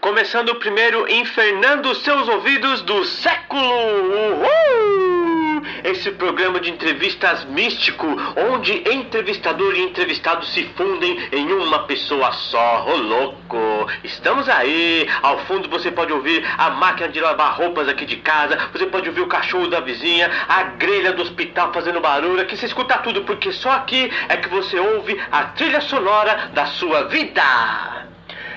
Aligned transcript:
Começando 0.00 0.54
primeiro 0.56 1.10
infernando 1.10 1.94
seus 1.96 2.28
ouvidos 2.28 2.82
do 2.82 3.04
século. 3.04 3.60
Uhul! 3.60 5.62
Esse 5.82 6.12
programa 6.12 6.60
de 6.60 6.70
entrevistas 6.70 7.44
místico, 7.46 8.06
onde 8.36 8.88
entrevistador 8.88 9.74
e 9.74 9.82
entrevistado 9.82 10.44
se 10.46 10.64
fundem 10.76 11.18
em 11.32 11.52
uma 11.52 11.84
pessoa 11.84 12.32
só. 12.32 12.86
Ô 12.86 12.96
louco! 12.96 13.58
Estamos 14.04 14.48
aí! 14.48 15.08
Ao 15.22 15.40
fundo 15.46 15.68
você 15.68 15.90
pode 15.90 16.12
ouvir 16.12 16.44
a 16.56 16.70
máquina 16.70 17.08
de 17.08 17.20
lavar 17.20 17.56
roupas 17.56 17.88
aqui 17.88 18.04
de 18.04 18.16
casa, 18.16 18.56
você 18.72 18.86
pode 18.86 19.08
ouvir 19.08 19.22
o 19.22 19.28
cachorro 19.28 19.68
da 19.68 19.80
vizinha, 19.80 20.30
a 20.48 20.62
grelha 20.62 21.12
do 21.12 21.22
hospital 21.22 21.72
fazendo 21.72 22.00
barulho, 22.00 22.42
aqui 22.42 22.56
você 22.56 22.66
escuta 22.66 22.98
tudo, 22.98 23.24
porque 23.24 23.50
só 23.50 23.72
aqui 23.72 24.10
é 24.28 24.36
que 24.36 24.48
você 24.48 24.78
ouve 24.78 25.20
a 25.32 25.44
trilha 25.46 25.80
sonora 25.80 26.50
da 26.52 26.66
sua 26.66 27.04
vida. 27.04 28.05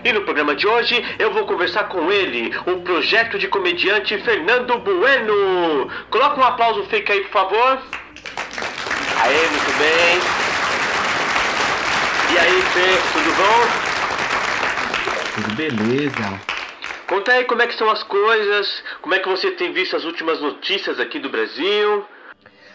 E 0.03 0.13
no 0.13 0.21
programa 0.21 0.55
de 0.55 0.67
hoje 0.67 1.03
eu 1.19 1.31
vou 1.31 1.45
conversar 1.45 1.85
com 1.85 2.11
ele, 2.11 2.55
o 2.65 2.81
projeto 2.81 3.37
de 3.37 3.47
comediante 3.47 4.17
Fernando 4.19 4.77
Bueno. 4.79 5.89
Coloca 6.09 6.39
um 6.39 6.43
aplauso 6.43 6.83
fake 6.85 7.11
aí, 7.11 7.21
por 7.21 7.31
favor. 7.31 7.81
Aê, 9.21 9.47
muito 9.47 9.77
bem. 9.77 10.19
E 12.31 12.37
aí, 12.37 12.61
Fê, 12.61 12.97
tudo 13.13 13.35
bom? 13.35 13.59
Tudo 15.35 15.55
beleza. 15.55 16.41
Conta 17.07 17.33
aí 17.33 17.43
como 17.45 17.61
é 17.61 17.67
que 17.67 17.73
são 17.73 17.89
as 17.89 18.03
coisas, 18.03 18.83
como 19.01 19.15
é 19.15 19.19
que 19.19 19.27
você 19.27 19.51
tem 19.51 19.73
visto 19.73 19.95
as 19.95 20.05
últimas 20.05 20.39
notícias 20.39 20.99
aqui 20.99 21.17
do 21.19 21.29
Brasil. 21.29 22.05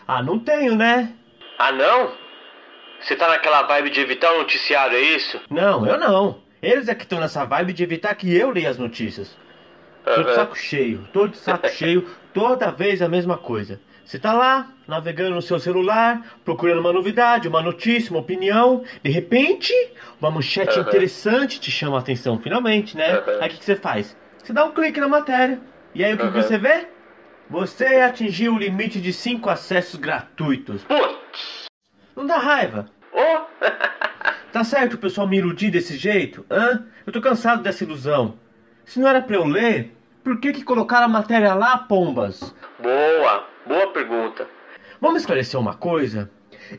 Ah, 0.07 0.23
não 0.23 0.39
tenho, 0.39 0.75
né? 0.75 1.13
Ah, 1.59 1.71
não? 1.71 2.13
Você 3.01 3.15
tá 3.17 3.29
naquela 3.29 3.63
vibe 3.63 3.91
de 3.91 4.01
evitar 4.01 4.33
o 4.33 4.39
noticiário, 4.39 4.97
é 4.97 5.01
isso? 5.01 5.41
Não, 5.49 5.87
eu 5.87 5.99
não. 5.99 6.44
Eles 6.65 6.89
é 6.89 6.95
que 6.95 7.03
estão 7.03 7.21
nessa 7.21 7.45
vibe 7.45 7.75
de 7.75 7.83
evitar 7.83 8.15
que 8.15 8.35
eu 8.35 8.51
leia 8.51 8.71
as 8.71 8.79
notícias. 8.79 9.37
Tô 10.03 10.23
de 10.23 10.29
Aham. 10.29 10.35
saco 10.35 10.57
cheio, 10.57 11.07
tô 11.13 11.29
de 11.29 11.37
saco 11.37 11.69
cheio, 11.77 12.09
toda 12.33 12.71
vez 12.71 13.03
a 13.03 13.09
mesma 13.09 13.37
coisa. 13.37 13.79
Você 14.03 14.19
tá 14.19 14.33
lá, 14.33 14.69
navegando 14.89 15.35
no 15.35 15.43
seu 15.43 15.59
celular, 15.59 16.39
procurando 16.43 16.81
uma 16.81 16.93
novidade, 16.93 17.49
uma 17.49 17.61
notícia, 17.61 18.11
uma 18.11 18.21
opinião, 18.21 18.83
de 19.03 19.11
repente, 19.11 19.73
uma 20.21 20.31
manchete 20.31 20.79
Aham. 20.79 20.89
interessante 20.89 21.61
te 21.61 21.71
chama 21.71 21.97
a 21.97 22.01
atenção, 22.01 22.39
finalmente, 22.39 22.97
né? 22.97 23.13
Aham. 23.13 23.39
Aí 23.41 23.49
o 23.49 23.51
que, 23.51 23.59
que 23.59 23.65
você 23.65 23.77
faz? 23.77 24.17
Você 24.43 24.53
dá 24.53 24.65
um 24.65 24.73
clique 24.73 25.01
na 25.01 25.09
matéria. 25.09 25.61
E 25.95 26.03
aí 26.03 26.15
o 26.15 26.17
que, 26.17 26.25
que 26.25 26.39
Aham. 26.39 26.43
você 26.43 26.59
vê? 26.59 26.87
Você 27.51 27.85
atingiu 27.97 28.55
o 28.55 28.59
limite 28.59 29.01
de 29.01 29.13
5 29.13 29.51
acessos 29.51 30.01
gratuitos. 30.01 30.83
Putz! 30.85 31.67
Não 32.17 32.27
dá 32.27 32.39
raiva? 32.39 32.87
Oh! 33.13 33.45
Tá 34.55 34.63
certo 34.63 34.95
o 34.95 34.99
pessoal 34.99 35.27
me 35.27 35.37
iludir 35.37 35.69
desse 35.69 35.97
jeito? 35.97 36.47
Hã? 36.49 36.87
Eu 37.05 37.13
tô 37.13 37.21
cansado 37.21 37.61
dessa 37.61 37.83
ilusão. 37.83 38.35
Se 38.85 39.01
não 39.01 39.09
era 39.09 39.21
pra 39.21 39.35
eu 39.35 39.45
ler, 39.45 39.97
por 40.23 40.39
que 40.39 40.53
que 40.53 40.63
colocaram 40.63 41.07
a 41.07 41.09
matéria 41.09 41.55
lá, 41.55 41.77
pombas? 41.77 42.55
boa, 42.81 43.49
boa 43.67 43.93
pergunta. 43.93 44.47
Vamos 45.01 45.23
esclarecer 45.23 45.59
uma 45.59 45.75
coisa? 45.75 46.31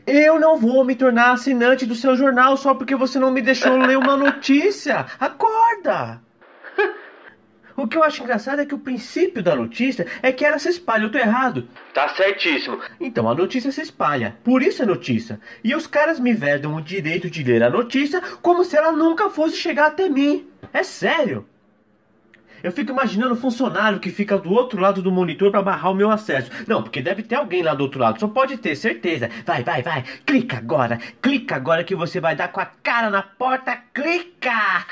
Eu 0.06 0.40
não 0.40 0.56
vou 0.56 0.86
me 0.86 0.96
tornar 0.96 1.32
assinante 1.32 1.84
do 1.84 1.94
seu 1.94 2.16
jornal 2.16 2.56
só 2.56 2.74
porque 2.74 2.96
você 2.96 3.18
não 3.18 3.30
me 3.30 3.42
deixou 3.42 3.76
ler 3.76 3.98
uma 3.98 4.16
notícia. 4.16 5.04
Acorda! 5.20 6.22
O 7.76 7.86
que 7.86 7.96
eu 7.96 8.02
acho 8.02 8.22
engraçado 8.22 8.60
é 8.60 8.66
que 8.66 8.74
o 8.74 8.78
princípio 8.78 9.42
da 9.42 9.54
notícia 9.54 10.06
é 10.22 10.32
que 10.32 10.44
ela 10.44 10.58
se 10.58 10.68
espalha. 10.68 11.04
Eu 11.04 11.10
tô 11.10 11.18
errado. 11.18 11.68
Tá 11.92 12.08
certíssimo. 12.08 12.80
Então 12.98 13.28
a 13.28 13.34
notícia 13.34 13.70
se 13.70 13.82
espalha, 13.82 14.36
por 14.42 14.62
isso 14.62 14.82
é 14.82 14.86
notícia. 14.86 15.38
E 15.62 15.74
os 15.74 15.86
caras 15.86 16.18
me 16.18 16.32
vedam 16.32 16.74
o 16.74 16.80
direito 16.80 17.28
de 17.28 17.42
ler 17.42 17.62
a 17.62 17.70
notícia 17.70 18.20
como 18.40 18.64
se 18.64 18.76
ela 18.76 18.92
nunca 18.92 19.28
fosse 19.28 19.56
chegar 19.56 19.88
até 19.88 20.08
mim. 20.08 20.48
É 20.72 20.82
sério. 20.82 21.46
Eu 22.62 22.72
fico 22.72 22.90
imaginando 22.90 23.34
o 23.34 23.36
funcionário 23.36 24.00
que 24.00 24.10
fica 24.10 24.38
do 24.38 24.50
outro 24.50 24.80
lado 24.80 25.02
do 25.02 25.12
monitor 25.12 25.50
para 25.50 25.62
barrar 25.62 25.92
o 25.92 25.94
meu 25.94 26.10
acesso. 26.10 26.50
Não, 26.66 26.82
porque 26.82 27.02
deve 27.02 27.22
ter 27.22 27.36
alguém 27.36 27.62
lá 27.62 27.74
do 27.74 27.82
outro 27.82 28.00
lado, 28.00 28.18
só 28.18 28.26
pode 28.26 28.56
ter, 28.56 28.74
certeza. 28.74 29.30
Vai, 29.44 29.62
vai, 29.62 29.82
vai, 29.82 30.02
clica 30.24 30.56
agora, 30.56 30.98
clica 31.20 31.54
agora 31.54 31.84
que 31.84 31.94
você 31.94 32.18
vai 32.18 32.34
dar 32.34 32.48
com 32.48 32.60
a 32.60 32.66
cara 32.66 33.10
na 33.10 33.22
porta, 33.22 33.76
clica! 33.94 34.86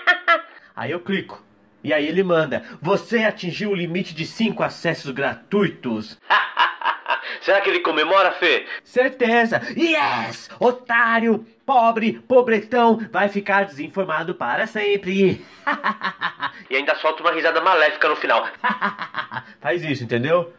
Aí 0.74 0.92
eu 0.92 1.00
clico. 1.00 1.49
E 1.82 1.92
aí 1.92 2.06
ele 2.06 2.22
manda: 2.22 2.62
Você 2.80 3.18
atingiu 3.18 3.70
o 3.70 3.74
limite 3.74 4.14
de 4.14 4.26
5 4.26 4.62
acessos 4.62 5.10
gratuitos. 5.10 6.18
Será 7.40 7.60
que 7.60 7.70
ele 7.70 7.80
comemora, 7.80 8.32
Fê? 8.32 8.66
Certeza! 8.84 9.62
Yes! 9.76 10.50
Otário! 10.58 11.46
Pobre! 11.64 12.14
Pobretão! 12.28 13.00
Vai 13.10 13.28
ficar 13.28 13.64
desinformado 13.64 14.34
para 14.34 14.66
sempre! 14.66 15.44
E 16.68 16.76
ainda 16.76 16.94
solta 16.94 17.20
uma 17.20 17.32
risada 17.32 17.60
maléfica 17.60 18.08
no 18.08 18.14
final. 18.14 18.46
Faz 19.60 19.82
isso, 19.82 20.04
entendeu? 20.04 20.52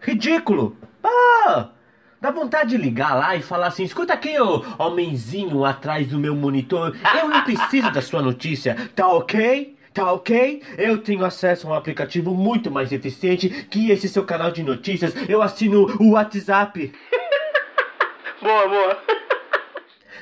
Ridículo! 0.00 0.76
Pá! 1.02 1.70
Dá 2.20 2.30
vontade 2.30 2.70
de 2.70 2.76
ligar 2.76 3.14
lá 3.14 3.34
e 3.34 3.42
falar 3.42 3.68
assim: 3.68 3.82
escuta 3.82 4.12
aqui, 4.12 4.38
ô 4.40 4.64
homenzinho 4.78 5.64
atrás 5.64 6.06
do 6.06 6.18
meu 6.18 6.36
monitor, 6.36 6.96
eu 7.20 7.28
não 7.28 7.42
preciso 7.42 7.90
da 7.90 8.00
sua 8.00 8.22
notícia, 8.22 8.76
tá 8.94 9.08
ok? 9.08 9.76
Tá 9.98 10.12
ok? 10.12 10.62
Eu 10.76 10.98
tenho 10.98 11.24
acesso 11.24 11.66
a 11.66 11.70
um 11.70 11.74
aplicativo 11.74 12.32
muito 12.32 12.70
mais 12.70 12.92
eficiente 12.92 13.48
que 13.68 13.90
esse 13.90 14.08
seu 14.08 14.24
canal 14.24 14.52
de 14.52 14.62
notícias. 14.62 15.12
Eu 15.28 15.42
assino 15.42 15.88
o 15.98 16.12
WhatsApp. 16.12 16.92
Boa, 18.40 18.68
boa. 18.68 18.96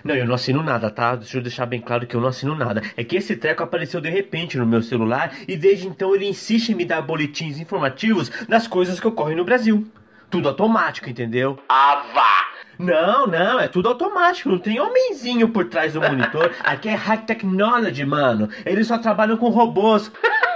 Não, 0.03 0.15
eu 0.15 0.25
não 0.25 0.35
assino 0.35 0.63
nada, 0.63 0.91
tá? 0.91 1.15
Deixa 1.15 1.37
eu 1.37 1.43
deixar 1.43 1.67
bem 1.67 1.83
claro 1.83 2.07
que 2.07 2.17
eu 2.17 2.21
não 2.23 2.31
assino 2.31 2.55
nada. 2.55 2.81
É 2.97 3.05
que 3.05 3.17
esse 3.17 3.37
treco 3.37 3.63
apareceu 3.63 4.01
de 4.01 4.09
repente 4.09 4.57
no 4.57 4.65
meu 4.65 4.81
celular 4.81 5.37
e 5.47 5.55
desde 5.55 5.87
então 5.87 6.15
ele 6.15 6.27
insiste 6.27 6.71
em 6.71 6.75
me 6.75 6.87
dar 6.87 7.03
boletins 7.03 7.61
informativos 7.61 8.31
das 8.49 8.67
coisas 8.67 8.99
que 8.99 9.07
ocorrem 9.07 9.37
no 9.37 9.45
Brasil. 9.45 9.87
Tudo 10.31 10.49
automático, 10.49 11.11
entendeu? 11.11 11.59
Vá. 12.15 12.47
Não, 12.79 13.27
não, 13.27 13.59
é 13.59 13.69
tudo 13.69 13.89
automático, 13.89 14.49
não 14.49 14.59
tem 14.59 14.79
homenzinho 14.79 15.49
por 15.49 15.67
trás 15.67 15.95
do 15.95 16.01
monitor. 16.01 16.53
Aqui 16.63 16.89
é 16.89 16.95
high 16.95 17.25
technology, 17.25 18.05
mano. 18.05 18.49
Eles 18.65 18.87
só 18.87 18.99
trabalham 18.99 19.37
com 19.37 19.49
robôs. 19.49 20.11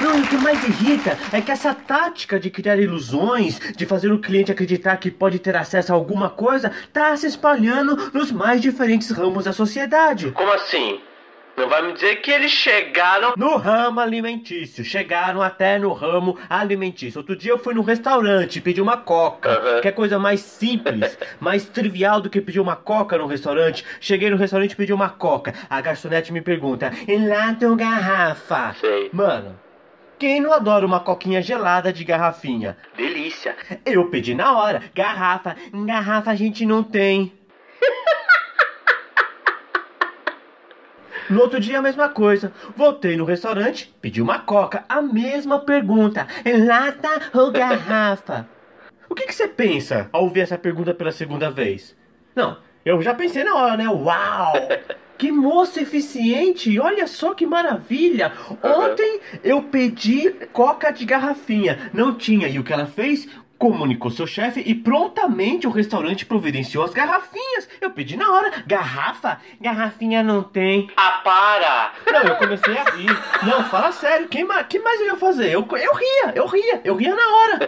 Não, 0.00 0.20
o 0.20 0.28
que 0.28 0.36
mais 0.36 0.62
irrita 0.62 1.18
é 1.32 1.40
que 1.40 1.50
essa 1.50 1.74
tática 1.74 2.38
de 2.38 2.50
criar 2.50 2.78
ilusões, 2.78 3.58
de 3.76 3.84
fazer 3.84 4.12
o 4.12 4.20
cliente 4.20 4.52
acreditar 4.52 4.96
que 4.96 5.10
pode 5.10 5.40
ter 5.40 5.56
acesso 5.56 5.92
a 5.92 5.96
alguma 5.96 6.30
coisa, 6.30 6.70
tá 6.92 7.16
se 7.16 7.26
espalhando 7.26 8.10
nos 8.14 8.30
mais 8.30 8.62
diferentes 8.62 9.10
ramos 9.10 9.44
da 9.44 9.52
sociedade. 9.52 10.30
Como 10.30 10.52
assim? 10.52 11.00
Não 11.58 11.68
vai 11.68 11.82
me 11.82 11.92
dizer 11.92 12.16
que 12.16 12.30
eles 12.30 12.52
chegaram. 12.52 13.34
No 13.36 13.56
ramo 13.56 13.98
alimentício, 13.98 14.84
chegaram 14.84 15.42
até 15.42 15.76
no 15.78 15.92
ramo 15.92 16.38
alimentício. 16.48 17.18
Outro 17.18 17.34
dia 17.34 17.50
eu 17.50 17.58
fui 17.58 17.74
num 17.74 17.82
restaurante, 17.82 18.60
pedi 18.60 18.80
uma 18.80 18.96
coca, 18.96 19.50
Aham. 19.50 19.80
que 19.80 19.88
é 19.88 19.92
coisa 19.92 20.18
mais 20.20 20.40
simples, 20.40 21.18
mais 21.40 21.64
trivial 21.68 22.20
do 22.20 22.30
que 22.30 22.40
pedir 22.40 22.60
uma 22.60 22.76
coca 22.76 23.18
no 23.18 23.26
restaurante. 23.26 23.84
Cheguei 24.00 24.30
no 24.30 24.36
restaurante 24.36 24.72
e 24.72 24.76
pedi 24.76 24.92
uma 24.92 25.08
coca. 25.08 25.52
A 25.68 25.80
garçonete 25.80 26.32
me 26.32 26.40
pergunta: 26.40 26.92
"E 27.08 27.16
lá 27.26 27.52
tem 27.54 27.76
garrafa?" 27.76 28.76
Sei. 28.80 29.10
Mano, 29.12 29.58
quem 30.16 30.40
não 30.40 30.52
adora 30.52 30.86
uma 30.86 31.00
coquinha 31.00 31.42
gelada 31.42 31.92
de 31.92 32.04
garrafinha? 32.04 32.76
Delícia. 32.96 33.56
Eu 33.84 34.08
pedi 34.10 34.32
na 34.34 34.56
hora, 34.56 34.82
garrafa, 34.94 35.56
garrafa 35.72 36.30
a 36.30 36.34
gente 36.36 36.64
não 36.64 36.84
tem. 36.84 37.32
No 41.30 41.40
outro 41.40 41.60
dia 41.60 41.78
a 41.78 41.82
mesma 41.82 42.08
coisa. 42.08 42.52
Voltei 42.76 43.16
no 43.16 43.24
restaurante, 43.24 43.94
pedi 44.00 44.22
uma 44.22 44.38
coca, 44.38 44.84
a 44.88 45.02
mesma 45.02 45.58
pergunta. 45.58 46.26
Lata 46.66 47.30
ou 47.34 47.50
garrafa? 47.50 48.48
O 49.08 49.14
que, 49.14 49.26
que 49.26 49.34
você 49.34 49.48
pensa 49.48 50.08
ao 50.12 50.24
ouvir 50.24 50.40
essa 50.40 50.58
pergunta 50.58 50.94
pela 50.94 51.12
segunda 51.12 51.50
vez? 51.50 51.96
Não, 52.34 52.58
eu 52.84 53.00
já 53.02 53.14
pensei 53.14 53.44
na 53.44 53.54
hora, 53.54 53.76
né? 53.76 53.88
Uau! 53.88 54.52
Que 55.18 55.32
moça 55.32 55.80
eficiente! 55.80 56.78
Olha 56.78 57.08
só 57.08 57.34
que 57.34 57.44
maravilha! 57.44 58.32
Ontem 58.62 59.18
eu 59.42 59.64
pedi 59.64 60.30
coca 60.52 60.92
de 60.92 61.04
garrafinha, 61.04 61.90
não 61.92 62.14
tinha. 62.14 62.46
E 62.46 62.56
o 62.56 62.62
que 62.62 62.72
ela 62.72 62.86
fez? 62.86 63.28
Comunicou 63.58 64.08
seu 64.10 64.26
chefe 64.26 64.62
e 64.64 64.72
prontamente 64.72 65.66
o 65.66 65.70
restaurante 65.70 66.24
providenciou 66.24 66.84
as 66.84 66.92
garrafinhas. 66.94 67.68
Eu 67.80 67.90
pedi 67.90 68.16
na 68.16 68.30
hora. 68.30 68.52
Garrafa? 68.64 69.40
Garrafinha 69.60 70.22
não 70.22 70.44
tem. 70.44 70.88
Ah, 70.96 71.20
para. 71.24 71.92
Não, 72.06 72.22
eu 72.22 72.36
comecei 72.36 72.78
a 72.78 72.84
rir. 72.84 73.18
Não, 73.42 73.64
fala 73.64 73.90
sério, 73.90 74.28
quem 74.28 74.44
mais, 74.44 74.66
que 74.68 74.78
mais 74.78 75.00
eu 75.00 75.06
ia 75.06 75.16
fazer? 75.16 75.50
Eu, 75.50 75.66
eu 75.72 75.94
ria, 75.94 76.32
eu 76.36 76.46
ria, 76.46 76.80
eu 76.84 76.94
ria 76.94 77.16
na 77.16 77.28
hora. 77.28 77.58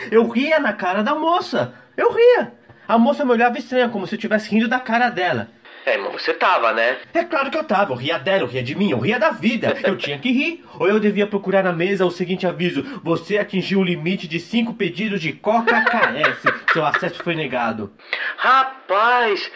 eu 0.10 0.26
ria 0.28 0.58
na 0.58 0.72
cara 0.72 1.02
da 1.02 1.14
moça. 1.14 1.74
Eu 1.94 2.10
ria. 2.10 2.54
A 2.88 2.96
moça 2.96 3.22
me 3.22 3.32
olhava 3.32 3.58
estranha, 3.58 3.90
como 3.90 4.06
se 4.06 4.14
eu 4.14 4.16
estivesse 4.16 4.50
rindo 4.50 4.66
da 4.66 4.80
cara 4.80 5.10
dela. 5.10 5.50
É, 5.88 5.96
mas 5.96 6.20
você 6.22 6.34
tava, 6.34 6.74
né? 6.74 6.98
É 7.14 7.24
claro 7.24 7.50
que 7.50 7.56
eu 7.56 7.64
tava, 7.64 7.92
eu 7.92 7.96
ria 7.96 8.18
dela, 8.18 8.42
eu 8.42 8.46
ria 8.46 8.62
de 8.62 8.74
mim, 8.74 8.90
eu 8.90 8.98
ria 8.98 9.18
da 9.18 9.30
vida. 9.30 9.74
Eu 9.82 9.96
tinha 9.96 10.18
que 10.18 10.30
rir. 10.30 10.62
Ou 10.78 10.86
eu 10.86 11.00
devia 11.00 11.26
procurar 11.26 11.62
na 11.62 11.72
mesa 11.72 12.04
o 12.04 12.10
seguinte 12.10 12.46
aviso: 12.46 12.82
Você 13.02 13.38
atingiu 13.38 13.80
o 13.80 13.84
limite 13.84 14.28
de 14.28 14.38
cinco 14.38 14.74
pedidos 14.74 15.18
de 15.18 15.32
Coca 15.32 15.82
KS. 15.82 16.72
Seu 16.74 16.84
acesso 16.84 17.22
foi 17.24 17.34
negado. 17.34 17.90
Rapaz, 18.36 19.50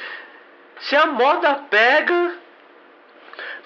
Se 0.80 0.96
a 0.96 1.04
moda 1.04 1.54
pega. 1.70 2.32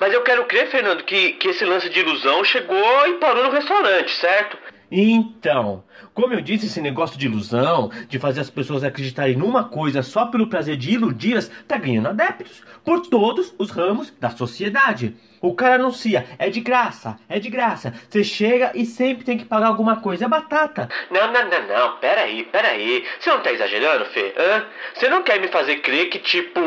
Mas 0.00 0.12
eu 0.12 0.22
quero 0.22 0.44
crer, 0.44 0.66
Fernando, 0.66 1.04
que, 1.04 1.34
que 1.34 1.48
esse 1.48 1.64
lance 1.64 1.88
de 1.88 2.00
ilusão 2.00 2.44
chegou 2.44 3.06
e 3.06 3.14
parou 3.14 3.44
no 3.44 3.50
restaurante, 3.50 4.10
certo? 4.16 4.58
Então, 4.90 5.82
como 6.14 6.34
eu 6.34 6.40
disse, 6.40 6.66
esse 6.66 6.80
negócio 6.80 7.18
de 7.18 7.26
ilusão, 7.26 7.90
de 8.08 8.18
fazer 8.18 8.40
as 8.40 8.50
pessoas 8.50 8.84
acreditarem 8.84 9.36
numa 9.36 9.64
coisa 9.64 10.02
só 10.02 10.26
pelo 10.26 10.46
prazer 10.46 10.76
de 10.76 10.92
iludi-las, 10.92 11.50
tá 11.66 11.76
ganhando 11.76 12.08
adeptos 12.08 12.62
por 12.84 13.00
todos 13.00 13.54
os 13.58 13.70
ramos 13.70 14.12
da 14.20 14.30
sociedade. 14.30 15.16
O 15.40 15.54
cara 15.54 15.74
anuncia, 15.74 16.26
é 16.38 16.48
de 16.48 16.60
graça, 16.60 17.18
é 17.28 17.38
de 17.38 17.50
graça. 17.50 17.92
Você 18.08 18.24
chega 18.24 18.72
e 18.74 18.86
sempre 18.86 19.24
tem 19.24 19.36
que 19.36 19.44
pagar 19.44 19.68
alguma 19.68 19.96
coisa, 19.96 20.24
é 20.24 20.28
batata. 20.28 20.88
Não, 21.10 21.32
não, 21.32 21.48
não, 21.48 21.68
não, 21.68 21.96
peraí, 21.98 22.44
peraí. 22.44 23.04
Você 23.20 23.30
não 23.30 23.40
tá 23.42 23.52
exagerando, 23.52 24.04
Fê? 24.06 24.34
Hã? 24.36 24.64
Você 24.94 25.08
não 25.08 25.22
quer 25.22 25.40
me 25.40 25.48
fazer 25.48 25.76
crer 25.76 26.08
que, 26.08 26.18
tipo, 26.18 26.60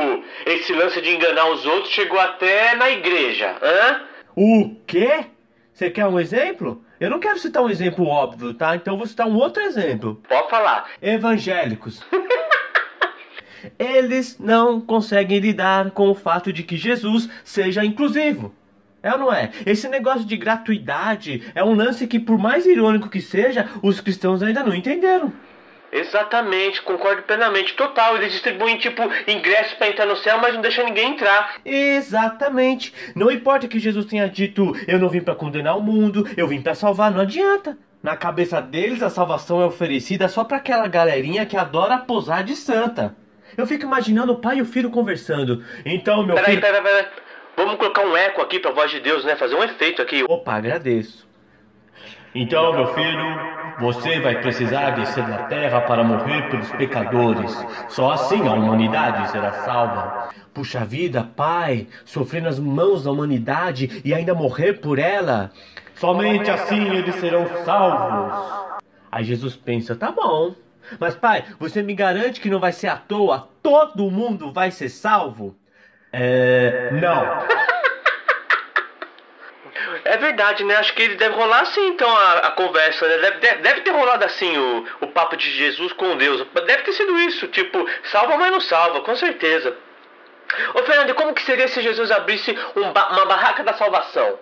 esse 0.46 0.74
lance 0.74 1.02
de 1.02 1.10
enganar 1.10 1.50
os 1.50 1.66
outros 1.66 1.92
chegou 1.92 2.20
até 2.20 2.76
na 2.76 2.90
igreja, 2.90 3.56
hã? 3.62 4.02
O 4.36 4.76
quê? 4.86 5.26
Você 5.74 5.90
quer 5.90 6.06
um 6.06 6.20
exemplo? 6.20 6.84
Eu 7.00 7.10
não 7.10 7.20
quero 7.20 7.40
citar 7.40 7.64
um 7.64 7.70
exemplo 7.70 8.06
óbvio, 8.06 8.54
tá? 8.54 8.76
Então 8.76 8.98
vou 8.98 9.08
citar 9.08 9.28
um 9.28 9.36
outro 9.36 9.64
exemplo. 9.64 10.22
Pode 10.28 10.50
falar. 10.50 10.90
Evangélicos. 11.02 12.04
Eles 13.80 14.38
não 14.40 14.82
conseguem 14.82 15.40
lidar 15.40 15.92
com 15.92 16.10
o 16.10 16.16
fato 16.16 16.52
de 16.52 16.64
que 16.64 16.76
Jesus 16.78 17.30
seja 17.44 17.86
inclusivo. 17.86 18.54
É 19.02 19.14
ou 19.14 19.18
não 19.18 19.34
é? 19.34 19.52
Esse 19.66 19.88
negócio 19.88 20.26
de 20.26 20.36
gratuidade 20.36 21.50
é 21.56 21.64
um 21.64 21.74
lance 21.74 22.06
que, 22.06 22.20
por 22.20 22.38
mais 22.38 22.66
irônico 22.66 23.10
que 23.10 23.22
seja, 23.22 23.70
os 23.82 24.02
cristãos 24.02 24.44
ainda 24.44 24.62
não 24.62 24.76
entenderam. 24.76 25.32
Exatamente, 25.92 26.82
concordo 26.82 27.24
plenamente. 27.24 27.74
Total, 27.74 28.16
eles 28.18 28.32
distribuem 28.32 28.78
tipo 28.78 29.02
ingressos 29.28 29.74
para 29.74 29.88
entrar 29.90 30.06
no 30.06 30.16
céu, 30.18 30.38
mas 30.40 30.54
não 30.54 30.62
deixam 30.62 30.86
ninguém 30.86 31.12
entrar. 31.14 31.56
Exatamente. 31.66 32.94
Não 33.16 33.32
importa 33.32 33.68
que 33.68 33.80
Jesus 33.80 34.06
tenha 34.06 34.28
dito: 34.30 34.74
Eu 34.88 35.00
não 35.00 35.10
vim 35.10 35.22
para 35.22 35.36
condenar 35.36 35.78
o 35.78 35.82
mundo, 35.82 36.28
eu 36.38 36.48
vim 36.48 36.62
para 36.62 36.76
salvar, 36.76 37.12
não 37.12 37.22
adianta. 37.22 37.78
Na 38.02 38.16
cabeça 38.16 38.62
deles, 38.62 39.04
a 39.04 39.10
salvação 39.10 39.62
é 39.62 39.66
oferecida 39.66 40.30
só 40.30 40.44
para 40.44 40.58
aquela 40.58 40.88
galerinha 40.88 41.46
que 41.46 41.58
adora 41.58 41.98
posar 41.98 42.44
de 42.44 42.56
santa. 42.56 43.16
Eu 43.58 43.68
fico 43.68 43.84
imaginando 43.84 44.32
o 44.32 44.38
pai 44.40 44.58
e 44.58 44.62
o 44.62 44.66
filho 44.66 44.90
conversando. 44.90 45.64
Então, 45.86 46.26
meu 46.26 46.36
Peraí, 46.36 46.52
filho. 46.52 46.62
peraí, 46.62 46.82
peraí. 46.82 47.06
Vamos 47.58 47.76
colocar 47.76 48.06
um 48.06 48.16
eco 48.16 48.42
aqui 48.42 48.58
pra 48.58 48.72
voz 48.72 48.90
de 48.90 49.02
Deus, 49.02 49.26
né? 49.26 49.36
Fazer 49.36 49.56
um 49.56 49.64
efeito 49.64 50.02
aqui. 50.02 50.24
Opa, 50.30 50.54
agradeço. 50.54 51.28
Então, 52.34 52.74
meu 52.74 52.88
filho, 52.94 53.40
você 53.80 54.20
vai 54.20 54.40
precisar 54.42 54.92
descer 54.92 55.26
da 55.26 55.44
terra 55.44 55.82
para 55.82 56.04
morrer 56.04 56.50
pelos 56.50 56.70
pecadores. 56.72 57.66
Só 57.88 58.12
assim 58.12 58.48
a 58.48 58.54
humanidade 58.54 59.32
será 59.32 59.52
salva. 59.64 60.30
Puxa 60.54 60.86
vida, 60.86 61.24
pai, 61.24 61.88
sofrer 62.06 62.42
nas 62.42 62.60
mãos 62.60 63.04
da 63.04 63.12
humanidade 63.12 64.02
e 64.04 64.14
ainda 64.14 64.36
morrer 64.36 64.74
por 64.74 65.00
ela. 65.00 65.52
Somente 65.96 66.52
assim 66.52 66.90
eles 66.90 67.16
serão 67.16 67.48
salvos. 67.64 68.70
Aí 69.12 69.24
Jesus 69.24 69.56
pensa: 69.56 69.96
tá 69.96 70.12
bom. 70.12 70.54
Mas, 71.00 71.16
pai, 71.16 71.46
você 71.60 71.84
me 71.84 71.94
garante 71.94 72.42
que 72.42 72.50
não 72.50 72.60
vai 72.60 72.72
ser 72.72 72.88
à 72.88 72.96
toa? 72.96 73.48
Todo 73.62 74.10
mundo 74.10 74.52
vai 74.52 74.72
ser 74.72 74.90
salvo? 74.90 75.56
É. 76.12 76.90
Não. 76.94 77.69
É 80.14 80.18
verdade, 80.18 80.64
né? 80.64 80.76
Acho 80.78 80.94
que 80.94 81.02
ele 81.04 81.16
deve 81.16 81.36
rolar 81.36 81.62
assim, 81.62 81.88
então, 81.90 82.10
a, 82.10 82.34
a 82.40 82.52
conversa, 82.52 83.08
né? 83.08 83.18
Deve, 83.18 83.38
deve, 83.40 83.62
deve 83.62 83.82
ter 83.82 83.92
rolado 83.92 84.26
assim 84.26 84.58
o, 84.58 84.86
o 85.02 85.08
papo 85.08 85.36
de 85.38 85.50
Jesus 85.52 85.94
com 85.94 86.18
Deus. 86.18 86.46
Deve 86.66 86.84
ter 86.84 86.94
sido 86.94 87.18
isso, 87.20 87.48
tipo, 87.48 87.86
salva, 88.06 88.36
mas 88.38 88.52
não 88.52 88.60
salva, 88.62 89.02
com 89.02 89.16
certeza. 89.16 89.76
Ô, 90.74 90.80
Fernando, 90.84 91.14
como 91.14 91.34
que 91.34 91.44
seria 91.44 91.68
se 91.68 91.80
Jesus 91.82 92.10
abrisse 92.12 92.58
um 92.76 92.92
ba- 92.92 93.10
uma 93.12 93.26
barraca 93.26 93.64
da 93.64 93.74
salvação? 93.74 94.40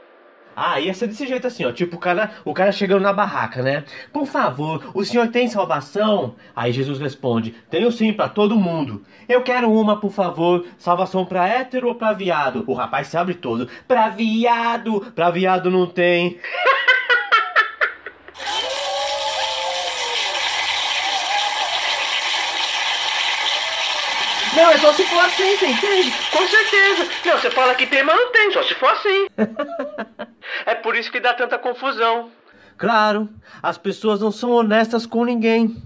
Ah, 0.59 0.79
ia 0.79 0.91
ser 0.91 1.05
desse 1.05 1.27
jeito 1.27 1.45
assim, 1.45 1.63
ó. 1.65 1.71
Tipo, 1.71 1.97
o 1.97 1.99
cara, 1.99 2.31
o 2.43 2.51
cara 2.51 2.71
chegando 2.71 3.03
na 3.03 3.13
barraca, 3.13 3.61
né? 3.61 3.83
Por 4.11 4.25
favor, 4.25 4.89
o 4.95 5.05
senhor 5.05 5.27
tem 5.27 5.47
salvação? 5.47 6.33
Aí 6.55 6.71
Jesus 6.71 6.97
responde: 6.99 7.51
Tenho 7.69 7.91
sim 7.91 8.11
pra 8.11 8.27
todo 8.27 8.55
mundo. 8.55 9.05
Eu 9.29 9.43
quero 9.43 9.71
uma, 9.71 9.99
por 9.99 10.11
favor. 10.11 10.65
Salvação 10.79 11.23
pra 11.23 11.47
hétero 11.47 11.89
ou 11.89 11.93
pra 11.93 12.11
viado? 12.11 12.63
O 12.65 12.73
rapaz 12.73 13.05
se 13.05 13.15
abre 13.15 13.35
todo. 13.35 13.69
Pra 13.87 14.09
viado! 14.09 15.01
Pra 15.13 15.29
viado 15.29 15.69
não 15.69 15.85
tem. 15.85 16.39
Não, 24.55 24.71
é 24.71 24.77
só 24.79 24.91
se 24.91 25.03
for 25.03 25.19
assim, 25.19 25.55
você 25.55 25.67
entende? 25.67 26.11
Com 26.31 26.47
certeza. 26.47 27.07
Não, 27.25 27.37
você 27.37 27.51
fala 27.51 27.75
que 27.75 27.85
tem, 27.85 28.01
mas 28.01 28.15
não 28.15 28.31
tem, 28.31 28.51
só 28.51 28.63
se 28.63 28.73
for 28.73 28.89
assim. 28.89 29.27
é 30.67 30.75
por 30.75 30.97
isso 30.97 31.09
que 31.09 31.21
dá 31.21 31.33
tanta 31.33 31.57
confusão. 31.57 32.29
Claro, 32.77 33.29
as 33.63 33.77
pessoas 33.77 34.19
não 34.19 34.31
são 34.31 34.51
honestas 34.51 35.05
com 35.05 35.23
ninguém. 35.23 35.81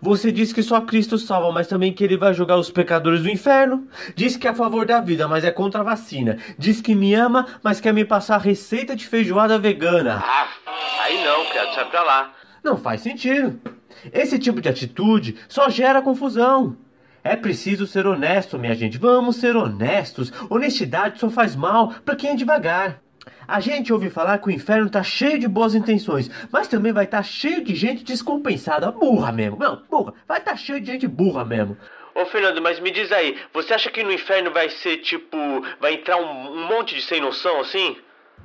Você 0.00 0.32
diz 0.32 0.52
que 0.52 0.62
só 0.62 0.80
Cristo 0.80 1.18
salva, 1.18 1.52
mas 1.52 1.66
também 1.66 1.92
que 1.92 2.02
ele 2.02 2.16
vai 2.16 2.32
julgar 2.32 2.56
os 2.56 2.70
pecadores 2.70 3.22
do 3.22 3.28
inferno. 3.28 3.86
Diz 4.16 4.36
que 4.36 4.46
é 4.46 4.50
a 4.50 4.54
favor 4.54 4.86
da 4.86 5.00
vida, 5.00 5.28
mas 5.28 5.44
é 5.44 5.50
contra 5.50 5.80
a 5.80 5.84
vacina. 5.84 6.38
Diz 6.56 6.80
que 6.80 6.94
me 6.94 7.14
ama, 7.14 7.46
mas 7.62 7.78
quer 7.78 7.92
me 7.92 8.06
passar 8.06 8.38
receita 8.38 8.96
de 8.96 9.06
feijoada 9.06 9.58
vegana. 9.58 10.22
Ah, 10.24 10.48
aí 11.02 11.22
não, 11.22 11.44
criado, 11.46 11.74
sai 11.74 11.90
pra 11.90 12.02
lá. 12.02 12.32
Não 12.64 12.76
faz 12.78 13.02
sentido. 13.02 13.60
Esse 14.12 14.38
tipo 14.38 14.62
de 14.62 14.68
atitude 14.68 15.36
só 15.46 15.68
gera 15.68 16.00
confusão. 16.00 16.76
É 17.22 17.36
preciso 17.36 17.86
ser 17.86 18.06
honesto, 18.06 18.58
minha 18.58 18.74
gente. 18.74 18.96
Vamos 18.96 19.36
ser 19.36 19.56
honestos. 19.56 20.32
Honestidade 20.48 21.20
só 21.20 21.28
faz 21.28 21.54
mal 21.54 21.92
para 22.04 22.16
quem 22.16 22.30
é 22.30 22.34
devagar. 22.34 23.01
A 23.46 23.60
gente 23.60 23.92
ouve 23.92 24.10
falar 24.10 24.38
que 24.38 24.48
o 24.48 24.50
inferno 24.50 24.88
tá 24.88 25.02
cheio 25.02 25.38
de 25.38 25.48
boas 25.48 25.74
intenções, 25.74 26.30
mas 26.50 26.68
também 26.68 26.92
vai 26.92 27.04
estar 27.04 27.18
tá 27.18 27.22
cheio 27.22 27.62
de 27.62 27.74
gente 27.74 28.04
descompensada, 28.04 28.90
burra 28.90 29.32
mesmo. 29.32 29.58
Não, 29.58 29.82
burra. 29.90 30.14
Vai 30.26 30.38
estar 30.38 30.52
tá 30.52 30.56
cheio 30.56 30.80
de 30.80 30.86
gente 30.86 31.06
burra 31.06 31.44
mesmo. 31.44 31.76
Ô 32.14 32.26
Fernando, 32.26 32.60
mas 32.60 32.78
me 32.78 32.90
diz 32.90 33.10
aí, 33.10 33.38
você 33.52 33.72
acha 33.72 33.90
que 33.90 34.02
no 34.02 34.12
inferno 34.12 34.50
vai 34.50 34.68
ser 34.68 34.98
tipo. 34.98 35.36
vai 35.80 35.94
entrar 35.94 36.16
um, 36.16 36.52
um 36.52 36.66
monte 36.66 36.94
de 36.94 37.02
sem 37.02 37.20
noção 37.20 37.60
assim? 37.60 37.96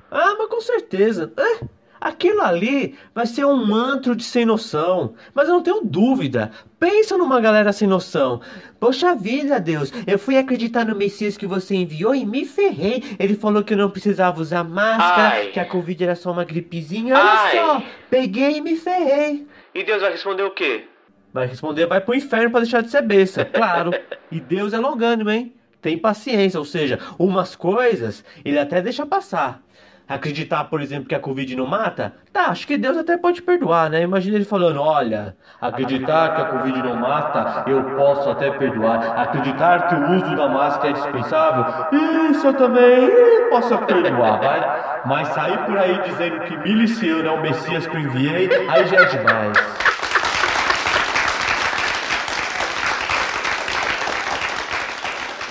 Ah, 0.10 0.36
mas 0.38 0.48
com 0.48 0.62
certeza. 0.62 1.34
É, 1.38 1.66
aquilo 2.00 2.42
ali 2.42 2.96
vai 3.14 3.26
ser 3.26 3.46
um 3.46 3.74
antro 3.74 4.16
de 4.16 4.24
sem 4.24 4.46
noção. 4.46 5.14
Mas 5.34 5.48
eu 5.48 5.56
não 5.56 5.64
tenho 5.64 5.82
dúvida. 5.84 6.52
Pensa 6.80 7.18
numa 7.18 7.40
galera 7.42 7.74
sem 7.74 7.88
noção. 7.88 8.42
Poxa 8.80 9.16
vida, 9.16 9.60
Deus, 9.60 9.92
eu 10.06 10.20
fui 10.20 10.38
acreditar 10.38 10.86
no 10.86 10.96
Messias 10.96 11.38
que 11.38 11.48
você 11.48 11.76
enviou 11.76 12.14
e 12.14 12.26
me 12.26 12.46
ferrei. 12.46 13.04
Ele 13.18 13.36
falou 13.36 13.64
que 13.64 13.74
eu 13.74 13.78
não 13.78 13.90
precisava 13.90 14.40
usar 14.40 14.64
máscara, 14.64 15.36
Ai. 15.36 15.48
que 15.48 15.60
a 15.60 15.66
Covid 15.66 16.04
era 16.04 16.16
só 16.16 16.32
uma 16.32 16.44
gripezinha. 16.44 17.16
Olha 17.16 17.24
Ai. 17.24 17.58
só, 17.58 17.84
peguei 18.10 18.58
e 18.58 18.62
me 18.62 18.76
ferrei. 18.76 19.48
E 19.74 19.84
Deus 19.84 20.02
vai 20.02 20.12
responder 20.12 20.44
o 20.44 20.52
quê? 20.52 20.86
Vai 21.34 21.46
responder, 21.46 21.86
vai 21.86 22.02
pro 22.02 22.16
inferno 22.16 22.50
pra 22.50 22.62
deixar 22.62 22.82
de 22.82 22.90
ser 22.90 23.02
besta, 23.02 23.46
claro. 23.46 23.92
E 24.32 24.42
Deus 24.42 24.74
é 24.74 24.78
longânimo, 24.78 25.30
hein? 25.30 25.54
Tem 25.82 25.98
paciência, 25.98 26.60
ou 26.60 26.66
seja, 26.66 27.00
umas 27.18 27.56
coisas 27.56 28.26
ele 28.44 28.60
até 28.60 28.82
deixa 28.82 29.06
passar. 29.06 29.62
Acreditar, 30.08 30.64
por 30.66 30.82
exemplo, 30.82 31.10
que 31.10 31.16
a 31.16 31.20
Covid 31.20 31.54
não 31.58 31.68
mata? 31.68 32.14
Tá, 32.32 32.46
acho 32.46 32.66
que 32.66 32.78
Deus 32.78 32.96
até 32.96 33.18
pode 33.18 33.42
perdoar, 33.42 33.90
né? 33.90 34.04
Imagina 34.04 34.38
ele 34.38 34.46
falando: 34.46 34.80
olha, 34.80 35.36
acreditar 35.60 36.34
que 36.34 36.42
a 36.44 36.46
Covid 36.46 36.82
não 36.82 36.96
mata, 36.96 37.70
eu 37.70 37.84
posso 37.98 38.30
até 38.30 38.50
perdoar. 38.52 39.20
Acreditar 39.20 39.90
que 39.90 39.96
o 39.96 40.12
uso 40.12 40.34
da 40.34 40.48
máscara 40.48 40.92
é 40.92 40.94
dispensável, 40.94 41.66
isso 42.32 42.48
eu 42.48 42.54
também 42.54 43.50
posso 43.50 43.78
perdoar, 43.80 44.40
vai? 44.40 45.02
Mas 45.06 45.28
sair 45.30 45.58
por 45.66 45.78
aí 45.78 46.02
dizendo 46.02 46.40
que 46.40 46.56
miliciano 46.56 47.28
é 47.28 47.32
o 47.32 47.42
Messias 47.42 47.86
que 47.86 47.96
eu 47.96 48.00
enviei, 48.00 48.50
aí 48.70 48.88
já 48.88 49.02
é 49.02 49.06
demais. 49.06 49.58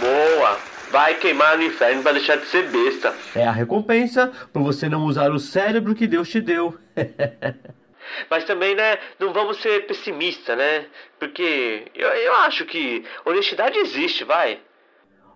Boa! 0.01 0.57
Vai 0.97 1.13
queimar 1.17 1.59
no 1.59 1.63
inferno 1.63 2.03
pra 2.03 2.13
deixar 2.13 2.37
de 2.37 2.47
ser 2.47 2.71
besta. 2.71 3.15
É 3.35 3.47
a 3.47 3.53
recompensa 3.53 4.33
por 4.51 4.63
você 4.63 4.89
não 4.89 5.05
usar 5.05 5.31
o 5.31 5.39
cérebro 5.39 5.95
que 5.95 6.07
Deus 6.07 6.27
te 6.27 6.41
deu. 6.41 6.75
Mas 8.31 8.45
também, 8.45 8.75
né, 8.75 8.97
não 9.21 9.31
vamos 9.31 9.61
ser 9.61 9.87
pessimistas, 9.87 10.57
né? 10.57 10.87
Porque 11.19 11.85
eu, 11.95 12.09
eu 12.09 12.37
acho 12.37 12.65
que 12.65 13.05
honestidade 13.27 13.77
existe, 13.77 14.25
vai. 14.25 14.59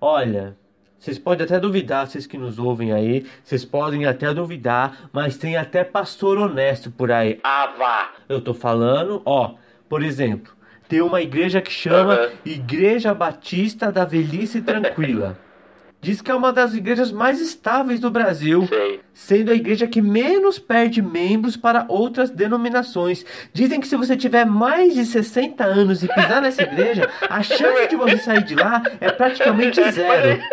Olha, 0.00 0.56
vocês 0.98 1.18
podem 1.18 1.44
até 1.44 1.60
duvidar, 1.60 2.06
vocês 2.06 2.26
que 2.26 2.38
nos 2.38 2.58
ouvem 2.58 2.94
aí, 2.94 3.26
vocês 3.44 3.62
podem 3.62 4.06
até 4.06 4.32
duvidar, 4.32 5.10
mas 5.12 5.36
tem 5.36 5.58
até 5.58 5.84
pastor 5.84 6.38
honesto 6.38 6.90
por 6.90 7.12
aí. 7.12 7.38
Ah, 7.44 7.74
vá! 7.76 8.12
Eu 8.30 8.40
tô 8.40 8.54
falando, 8.54 9.20
ó, 9.26 9.56
por 9.90 10.02
exemplo, 10.02 10.54
tem 10.88 11.02
uma 11.02 11.20
igreja 11.20 11.60
que 11.60 11.70
chama. 11.70 12.30
Igreja 12.46 13.12
Batista 13.12 13.92
da 13.92 14.06
Velhice 14.06 14.62
Tranquila. 14.62 15.38
Diz 16.02 16.22
que 16.22 16.30
é 16.30 16.34
uma 16.34 16.50
das 16.50 16.74
igrejas 16.74 17.12
mais 17.12 17.40
estáveis 17.40 18.00
do 18.00 18.10
Brasil, 18.10 18.66
Sei. 18.66 19.00
sendo 19.12 19.50
a 19.50 19.54
igreja 19.54 19.86
que 19.86 20.00
menos 20.00 20.58
perde 20.58 21.02
membros 21.02 21.58
para 21.58 21.84
outras 21.88 22.30
denominações. 22.30 23.24
Dizem 23.52 23.80
que 23.80 23.86
se 23.86 23.96
você 23.96 24.16
tiver 24.16 24.46
mais 24.46 24.94
de 24.94 25.04
60 25.04 25.62
anos 25.62 26.02
e 26.02 26.08
pisar 26.08 26.40
nessa 26.40 26.62
igreja, 26.62 27.10
a 27.28 27.42
chance 27.42 27.88
de 27.88 27.96
você 27.96 28.16
sair 28.16 28.42
de 28.44 28.54
lá 28.54 28.82
é 29.00 29.10
praticamente 29.10 29.82
zero. 29.90 30.40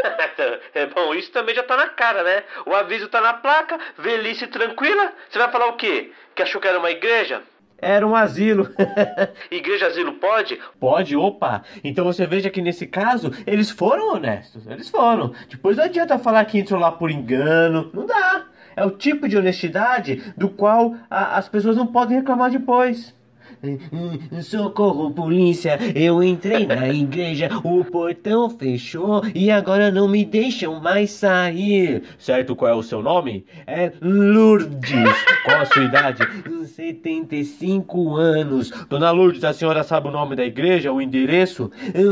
É 0.75 0.86
bom, 0.86 1.16
isso 1.16 1.32
também 1.32 1.56
já 1.56 1.63
tá 1.63 1.75
na 1.75 1.88
cara, 1.88 2.22
né? 2.22 2.44
O 2.63 2.75
aviso 2.75 3.08
tá 3.08 3.20
na 3.20 3.34
placa, 3.34 3.80
velhice 3.98 4.46
tranquila. 4.46 5.12
Você 5.27 5.39
vai 5.39 5.50
falar 5.50 5.68
o 5.68 5.74
quê? 5.74 6.12
Que 6.36 6.44
achou 6.44 6.62
que 6.62 6.68
era 6.68 6.77
uma 6.77 6.92
igreja? 6.92 7.42
Era 7.79 8.05
um 8.07 8.15
asilo. 8.15 8.69
Igreja 9.51 9.88
asilo 9.88 10.13
pode? 10.13 10.60
Pode, 10.79 11.15
opa. 11.15 11.63
Então 11.84 12.03
você 12.05 12.25
veja 12.25 12.50
que 12.50 12.62
nesse 12.62 12.88
caso, 12.88 13.31
eles 13.46 13.69
foram 13.69 14.13
honestos. 14.15 14.65
Eles 14.67 14.89
foram. 14.89 15.34
Depois 15.50 15.77
não 15.77 15.84
adianta 15.84 16.17
falar 16.17 16.43
que 16.46 16.57
entrou 16.60 16.79
lá 16.79 16.91
por 16.91 17.12
engano. 17.12 17.89
Não 17.93 18.05
dá. 18.05 18.46
É 18.75 18.86
o 18.86 18.91
tipo 18.91 19.27
de 19.27 19.38
honestidade 19.38 20.34
do 20.38 20.50
qual 20.50 20.96
a- 21.10 21.38
as 21.38 21.50
pessoas 21.50 21.75
não 21.75 21.88
podem 21.88 22.17
reclamar 22.17 22.51
depois. 22.51 23.15
Hum, 23.64 24.42
Socorro, 24.42 25.12
polícia! 25.12 25.80
Eu 25.96 26.24
entrei 26.24 26.68
na 26.68 26.90
igreja, 26.90 27.50
o 27.64 27.84
portão 27.84 28.50
fechou 28.50 29.24
e 29.34 29.50
agora 29.50 29.90
não 29.90 30.08
me 30.08 30.24
deixam 30.24 30.80
mais 30.80 31.12
sair. 31.12 32.04
Certo, 32.20 32.56
qual 32.56 32.72
é 32.72 32.76
o 32.76 32.84
seu 32.84 33.02
nome? 33.02 33.46
É 33.66 33.92
Lourdes. 34.00 35.26
Qual 35.44 35.60
a 35.60 35.66
sua 35.66 35.84
idade? 35.84 36.22
75 36.68 38.16
anos. 38.16 38.72
Dona 38.88 39.10
Lourdes, 39.10 39.44
a 39.44 39.54
senhora 39.54 39.84
sabe 39.84 40.08
o 40.08 40.12
nome 40.12 40.36
da 40.36 40.46
igreja, 40.46 40.92
o 40.92 41.02
endereço? 41.02 41.72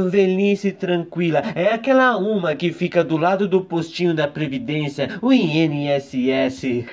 Velhice 0.09 0.71
Tranquila. 0.71 1.43
É 1.53 1.73
aquela 1.73 2.17
uma 2.17 2.55
que 2.55 2.71
fica 2.71 3.03
do 3.03 3.17
lado 3.17 3.47
do 3.47 3.61
postinho 3.61 4.15
da 4.15 4.27
Previdência, 4.27 5.19
o 5.21 5.31
INSS. 5.31 6.85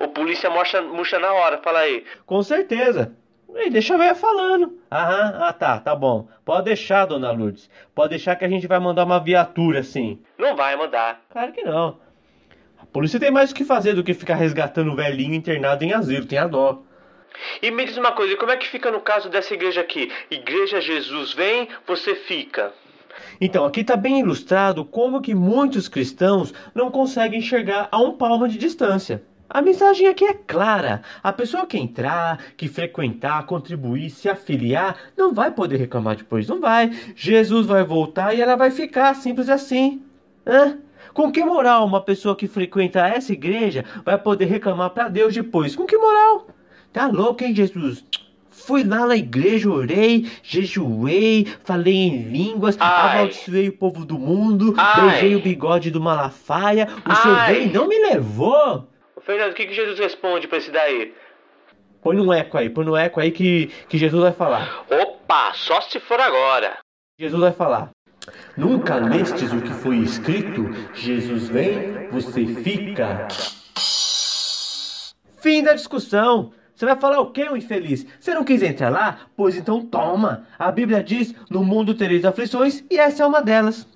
O 0.00 0.08
polícia 0.08 0.50
murcha, 0.50 0.82
murcha 0.82 1.18
na 1.18 1.32
hora, 1.32 1.58
fala 1.58 1.80
aí. 1.80 2.04
Com 2.26 2.42
certeza. 2.42 3.12
Ei, 3.54 3.70
deixa 3.70 3.94
a 3.94 3.98
velha 3.98 4.14
falando. 4.14 4.78
Aham, 4.90 5.38
ah 5.40 5.52
tá, 5.52 5.78
tá 5.78 5.94
bom. 5.94 6.28
Pode 6.44 6.64
deixar, 6.64 7.06
dona 7.06 7.30
Lourdes. 7.30 7.70
Pode 7.94 8.10
deixar 8.10 8.34
que 8.34 8.44
a 8.44 8.48
gente 8.48 8.66
vai 8.66 8.80
mandar 8.80 9.04
uma 9.04 9.20
viatura, 9.20 9.82
sim. 9.82 10.20
Não 10.36 10.56
vai 10.56 10.74
mandar. 10.76 11.22
Claro 11.30 11.52
que 11.52 11.62
não. 11.62 11.98
A 12.80 12.86
polícia 12.86 13.20
tem 13.20 13.30
mais 13.30 13.52
o 13.52 13.54
que 13.54 13.64
fazer 13.64 13.94
do 13.94 14.02
que 14.02 14.12
ficar 14.12 14.34
resgatando 14.34 14.90
o 14.90 14.96
velhinho 14.96 15.34
internado 15.34 15.84
em 15.84 15.92
asilo, 15.92 16.26
tem 16.26 16.38
a 16.38 16.48
dó. 16.48 16.82
E 17.62 17.70
me 17.70 17.84
diz 17.84 17.96
uma 17.96 18.12
coisa, 18.12 18.36
como 18.36 18.50
é 18.50 18.56
que 18.56 18.68
fica 18.68 18.90
no 18.90 19.00
caso 19.00 19.28
dessa 19.28 19.54
igreja 19.54 19.80
aqui? 19.80 20.10
Igreja 20.30 20.80
Jesus 20.80 21.32
vem, 21.32 21.68
você 21.86 22.14
fica. 22.14 22.72
Então, 23.40 23.64
aqui 23.64 23.80
está 23.80 23.96
bem 23.96 24.20
ilustrado 24.20 24.84
como 24.84 25.20
que 25.20 25.34
muitos 25.34 25.88
cristãos 25.88 26.52
não 26.74 26.90
conseguem 26.90 27.38
enxergar 27.38 27.88
a 27.90 27.98
um 27.98 28.16
palmo 28.16 28.48
de 28.48 28.58
distância. 28.58 29.22
A 29.48 29.60
mensagem 29.62 30.08
aqui 30.08 30.24
é 30.24 30.34
clara. 30.34 31.02
A 31.22 31.32
pessoa 31.32 31.66
que 31.66 31.76
entrar, 31.78 32.38
que 32.56 32.66
frequentar, 32.66 33.44
contribuir, 33.46 34.10
se 34.10 34.28
afiliar, 34.28 34.96
não 35.16 35.32
vai 35.32 35.50
poder 35.50 35.76
reclamar 35.76 36.16
depois, 36.16 36.48
não 36.48 36.60
vai. 36.60 36.90
Jesus 37.14 37.66
vai 37.66 37.84
voltar 37.84 38.34
e 38.34 38.40
ela 38.40 38.56
vai 38.56 38.70
ficar, 38.70 39.14
simples 39.14 39.48
assim. 39.48 40.02
Hã? 40.46 40.78
Com 41.12 41.30
que 41.30 41.44
moral 41.44 41.86
uma 41.86 42.00
pessoa 42.00 42.34
que 42.34 42.48
frequenta 42.48 43.06
essa 43.06 43.32
igreja 43.32 43.84
vai 44.04 44.18
poder 44.18 44.46
reclamar 44.46 44.90
para 44.90 45.08
Deus 45.08 45.32
depois? 45.32 45.76
Com 45.76 45.86
que 45.86 45.96
moral? 45.96 46.48
Tá 46.92 47.06
louco, 47.06 47.44
hein, 47.44 47.54
Jesus? 47.54 48.04
Fui 48.50 48.82
lá 48.82 49.06
na 49.06 49.16
igreja, 49.16 49.70
orei, 49.70 50.30
jejuei, 50.42 51.46
falei 51.64 51.94
em 51.94 52.22
línguas, 52.22 52.76
Ai. 52.80 53.18
amaldiçoei 53.18 53.68
o 53.68 53.72
povo 53.76 54.04
do 54.04 54.18
mundo, 54.18 54.74
Ai. 54.76 55.10
beijei 55.10 55.36
o 55.36 55.40
bigode 55.40 55.90
do 55.90 56.00
Malafaia, 56.00 56.88
o 57.04 57.14
senhor 57.14 57.36
Ai. 57.36 57.52
veio 57.52 57.68
e 57.68 57.72
não 57.72 57.86
me 57.86 57.98
levou. 57.98 58.88
Fernando, 59.24 59.52
o 59.52 59.54
que, 59.54 59.66
que 59.66 59.74
Jesus 59.74 59.98
responde 59.98 60.46
pra 60.46 60.58
esse 60.58 60.70
daí? 60.70 61.14
Põe 62.02 62.16
no 62.16 62.30
eco 62.30 62.58
aí, 62.58 62.68
põe 62.68 62.84
no 62.84 62.94
eco 62.94 63.20
aí 63.20 63.30
que, 63.30 63.68
que 63.88 63.96
Jesus 63.96 64.22
vai 64.22 64.32
falar. 64.32 64.84
Opa, 64.90 65.54
só 65.54 65.80
se 65.80 65.98
for 65.98 66.20
agora. 66.20 66.76
Jesus 67.18 67.40
vai 67.40 67.52
falar. 67.52 67.90
Nunca 68.56 68.96
lestes 68.96 69.50
o 69.52 69.62
que 69.62 69.72
foi 69.72 69.96
escrito? 69.98 70.70
Jesus 70.92 71.48
vem, 71.48 72.08
você 72.10 72.44
fica. 72.46 73.26
Fim 75.40 75.62
da 75.62 75.72
discussão. 75.72 76.52
Você 76.74 76.84
vai 76.84 76.96
falar 76.96 77.20
o 77.20 77.30
quê, 77.30 77.48
o 77.48 77.56
infeliz? 77.56 78.06
Você 78.20 78.34
não 78.34 78.44
quis 78.44 78.62
entrar 78.62 78.90
lá? 78.90 79.20
Pois 79.36 79.56
então 79.56 79.86
toma. 79.86 80.46
A 80.58 80.70
Bíblia 80.70 81.02
diz: 81.02 81.34
no 81.48 81.64
mundo 81.64 81.94
tereis 81.94 82.24
aflições, 82.24 82.84
e 82.90 82.98
essa 82.98 83.22
é 83.22 83.26
uma 83.26 83.40
delas. 83.40 83.86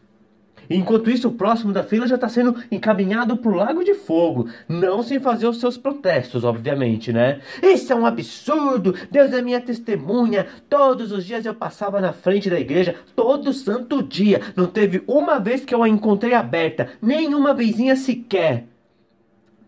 Enquanto 0.70 1.10
isso, 1.10 1.28
o 1.28 1.32
próximo 1.32 1.72
da 1.72 1.82
fila 1.82 2.06
já 2.06 2.16
está 2.16 2.28
sendo 2.28 2.56
encaminhado 2.70 3.36
para 3.36 3.50
o 3.50 3.54
Lago 3.54 3.84
de 3.84 3.94
Fogo. 3.94 4.48
Não 4.68 5.02
sem 5.02 5.18
fazer 5.18 5.46
os 5.46 5.60
seus 5.60 5.78
protestos, 5.78 6.44
obviamente, 6.44 7.12
né? 7.12 7.40
Isso 7.62 7.92
é 7.92 7.96
um 7.96 8.04
absurdo! 8.06 8.94
Deus 9.10 9.32
é 9.32 9.40
minha 9.40 9.60
testemunha. 9.60 10.46
Todos 10.68 11.12
os 11.12 11.24
dias 11.24 11.46
eu 11.46 11.54
passava 11.54 12.00
na 12.00 12.12
frente 12.12 12.50
da 12.50 12.60
igreja, 12.60 12.96
todo 13.16 13.52
santo 13.52 14.02
dia. 14.02 14.40
Não 14.54 14.66
teve 14.66 15.02
uma 15.06 15.38
vez 15.38 15.64
que 15.64 15.74
eu 15.74 15.82
a 15.82 15.88
encontrei 15.88 16.34
aberta, 16.34 16.90
nenhuma 17.00 17.54
vezinha 17.54 17.96
sequer. 17.96 18.66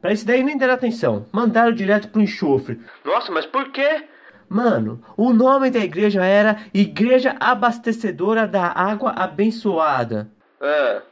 Para 0.01 0.13
isso 0.13 0.27
daí 0.27 0.43
nem 0.43 0.57
deram 0.57 0.75
atenção. 0.75 1.27
Mandaram 1.31 1.73
direto 1.73 2.09
pro 2.09 2.23
enxofre. 2.23 2.81
Nossa, 3.05 3.31
mas 3.31 3.45
por 3.45 3.71
quê? 3.71 4.05
Mano, 4.49 5.01
o 5.17 5.33
nome 5.33 5.71
da 5.71 5.79
igreja 5.79 6.25
era 6.25 6.59
Igreja 6.75 7.37
Abastecedora 7.39 8.49
da 8.49 8.67
Água 8.67 9.13
Abençoada. 9.13 10.29
Ah. 10.61 11.03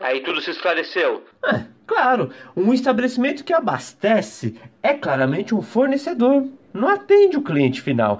Aí 0.00 0.20
tudo 0.20 0.40
se 0.40 0.50
esclareceu. 0.50 1.24
É, 1.44 1.64
claro, 1.86 2.30
um 2.56 2.72
estabelecimento 2.74 3.44
que 3.44 3.52
abastece 3.52 4.60
é 4.82 4.92
claramente 4.92 5.54
um 5.54 5.62
fornecedor, 5.62 6.46
não 6.72 6.88
atende 6.88 7.36
o 7.36 7.42
cliente 7.42 7.80
final. 7.80 8.18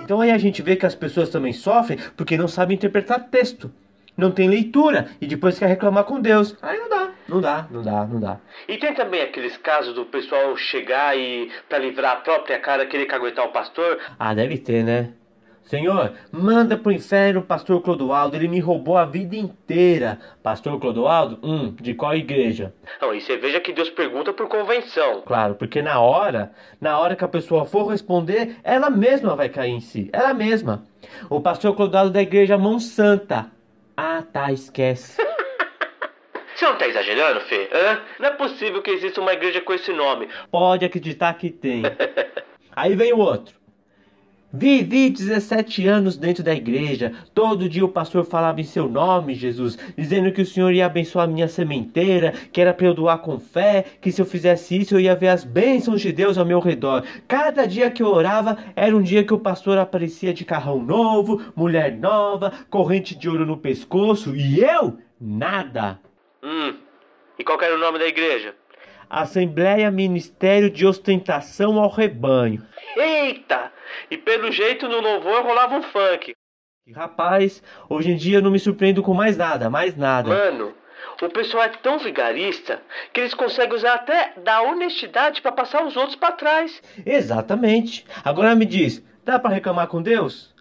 Então 0.00 0.20
aí 0.20 0.30
a 0.30 0.38
gente 0.38 0.62
vê 0.62 0.76
que 0.76 0.86
as 0.86 0.94
pessoas 0.94 1.30
também 1.30 1.52
sofrem 1.52 1.98
porque 2.16 2.36
não 2.36 2.48
sabem 2.48 2.74
interpretar 2.74 3.28
texto, 3.28 3.70
não 4.16 4.30
tem 4.30 4.48
leitura 4.48 5.08
e 5.20 5.26
depois 5.26 5.58
quer 5.58 5.66
reclamar 5.66 6.04
com 6.04 6.20
Deus. 6.20 6.56
Aí 6.60 6.78
não 6.78 6.88
dá, 6.88 7.10
não 7.28 7.40
dá, 7.40 7.66
não 7.70 7.82
dá, 7.82 8.06
não 8.06 8.20
dá. 8.20 8.40
E 8.66 8.78
tem 8.78 8.94
também 8.94 9.22
aqueles 9.22 9.56
casos 9.58 9.94
do 9.94 10.04
pessoal 10.06 10.56
chegar 10.56 11.16
e, 11.16 11.50
pra 11.68 11.78
livrar 11.78 12.12
a 12.14 12.16
própria 12.16 12.58
cara, 12.58 12.86
querer 12.86 13.06
caguetar 13.06 13.44
o 13.44 13.52
pastor. 13.52 13.98
Ah, 14.18 14.34
deve 14.34 14.58
ter, 14.58 14.82
né? 14.82 15.12
Senhor, 15.64 16.12
manda 16.30 16.76
pro 16.76 16.92
inferno 16.92 17.40
o 17.40 17.44
pastor 17.44 17.80
Clodoaldo, 17.80 18.36
ele 18.36 18.48
me 18.48 18.60
roubou 18.60 18.96
a 18.96 19.04
vida 19.04 19.36
inteira. 19.36 20.18
Pastor 20.42 20.78
Clodoaldo? 20.78 21.38
Hum, 21.42 21.74
de 21.80 21.94
qual 21.94 22.14
igreja? 22.14 22.74
Não, 23.00 23.14
e 23.14 23.20
você 23.20 23.36
veja 23.36 23.60
que 23.60 23.72
Deus 23.72 23.88
pergunta 23.90 24.32
por 24.32 24.48
convenção. 24.48 25.22
Claro, 25.22 25.54
porque 25.54 25.80
na 25.80 26.00
hora, 26.00 26.52
na 26.80 26.98
hora 26.98 27.16
que 27.16 27.24
a 27.24 27.28
pessoa 27.28 27.64
for 27.64 27.86
responder, 27.86 28.56
ela 28.62 28.90
mesma 28.90 29.34
vai 29.34 29.48
cair 29.48 29.70
em 29.72 29.80
si, 29.80 30.10
ela 30.12 30.34
mesma. 30.34 30.84
O 31.30 31.40
pastor 31.40 31.74
Clodoaldo 31.74 32.10
da 32.10 32.22
igreja 32.22 32.58
Mão 32.58 32.78
Santa. 32.78 33.50
Ah, 33.96 34.22
tá, 34.22 34.52
esquece. 34.52 35.22
Você 36.54 36.66
não 36.66 36.76
tá 36.76 36.86
exagerando, 36.86 37.40
Fê? 37.40 37.68
Hã? 37.72 38.00
Não 38.20 38.28
é 38.28 38.30
possível 38.32 38.82
que 38.82 38.90
exista 38.90 39.20
uma 39.20 39.32
igreja 39.32 39.60
com 39.60 39.72
esse 39.72 39.92
nome. 39.92 40.28
Pode 40.50 40.84
acreditar 40.84 41.32
que 41.34 41.50
tem. 41.50 41.82
Aí 42.76 42.94
vem 42.94 43.12
o 43.12 43.18
outro. 43.18 43.61
Vivi 44.54 45.08
17 45.08 45.86
anos 45.86 46.18
dentro 46.18 46.42
da 46.42 46.54
igreja. 46.54 47.14
Todo 47.34 47.68
dia 47.68 47.84
o 47.84 47.88
pastor 47.88 48.22
falava 48.22 48.60
em 48.60 48.64
seu 48.64 48.86
nome, 48.86 49.34
Jesus, 49.34 49.78
dizendo 49.96 50.30
que 50.30 50.42
o 50.42 50.46
Senhor 50.46 50.70
ia 50.72 50.84
abençoar 50.84 51.24
a 51.24 51.30
minha 51.30 51.48
sementeira, 51.48 52.34
que 52.52 52.60
era 52.60 52.74
para 52.74 52.86
eu 52.86 52.92
doar 52.92 53.18
com 53.18 53.38
fé, 53.38 53.84
que 54.00 54.12
se 54.12 54.20
eu 54.20 54.26
fizesse 54.26 54.78
isso 54.78 54.94
eu 54.94 55.00
ia 55.00 55.16
ver 55.16 55.28
as 55.28 55.42
bênçãos 55.42 56.02
de 56.02 56.12
Deus 56.12 56.36
ao 56.36 56.44
meu 56.44 56.60
redor. 56.60 57.02
Cada 57.26 57.64
dia 57.64 57.90
que 57.90 58.02
eu 58.02 58.08
orava 58.08 58.58
era 58.76 58.94
um 58.94 59.00
dia 59.00 59.24
que 59.24 59.32
o 59.32 59.38
pastor 59.38 59.78
aparecia 59.78 60.34
de 60.34 60.44
carrão 60.44 60.82
novo, 60.82 61.40
mulher 61.56 61.96
nova, 61.96 62.52
corrente 62.68 63.14
de 63.14 63.30
ouro 63.30 63.46
no 63.46 63.56
pescoço 63.56 64.36
e 64.36 64.60
eu 64.60 64.98
nada. 65.18 65.98
Hum. 66.42 66.74
E 67.38 67.44
qual 67.44 67.58
era 67.62 67.74
o 67.74 67.78
nome 67.78 67.98
da 67.98 68.06
igreja? 68.06 68.54
Assembleia 69.08 69.90
Ministério 69.90 70.70
de 70.70 70.86
Ostentação 70.86 71.78
ao 71.78 71.90
Rebanho. 71.90 72.62
Eita! 73.02 73.72
E 74.10 74.16
pelo 74.16 74.52
jeito 74.52 74.88
no 74.88 75.00
louvor 75.00 75.42
rolava 75.42 75.74
um 75.74 75.82
funk. 75.82 76.32
Rapaz, 76.94 77.62
hoje 77.88 78.10
em 78.10 78.16
dia 78.16 78.38
eu 78.38 78.42
não 78.42 78.50
me 78.50 78.58
surpreendo 78.58 79.02
com 79.02 79.14
mais 79.14 79.36
nada, 79.36 79.68
mais 79.68 79.96
nada. 79.96 80.28
Mano, 80.28 80.74
o 81.20 81.28
pessoal 81.28 81.64
é 81.64 81.68
tão 81.68 81.98
vigarista 81.98 82.80
que 83.12 83.20
eles 83.20 83.34
conseguem 83.34 83.76
usar 83.76 83.94
até 83.94 84.32
da 84.36 84.62
honestidade 84.62 85.40
pra 85.42 85.52
passar 85.52 85.84
os 85.84 85.96
outros 85.96 86.16
pra 86.16 86.32
trás. 86.32 86.82
Exatamente. 87.04 88.04
Agora 88.24 88.54
me 88.54 88.66
diz, 88.66 89.04
dá 89.24 89.38
pra 89.38 89.50
reclamar 89.50 89.88
com 89.88 90.02
Deus? 90.02 90.51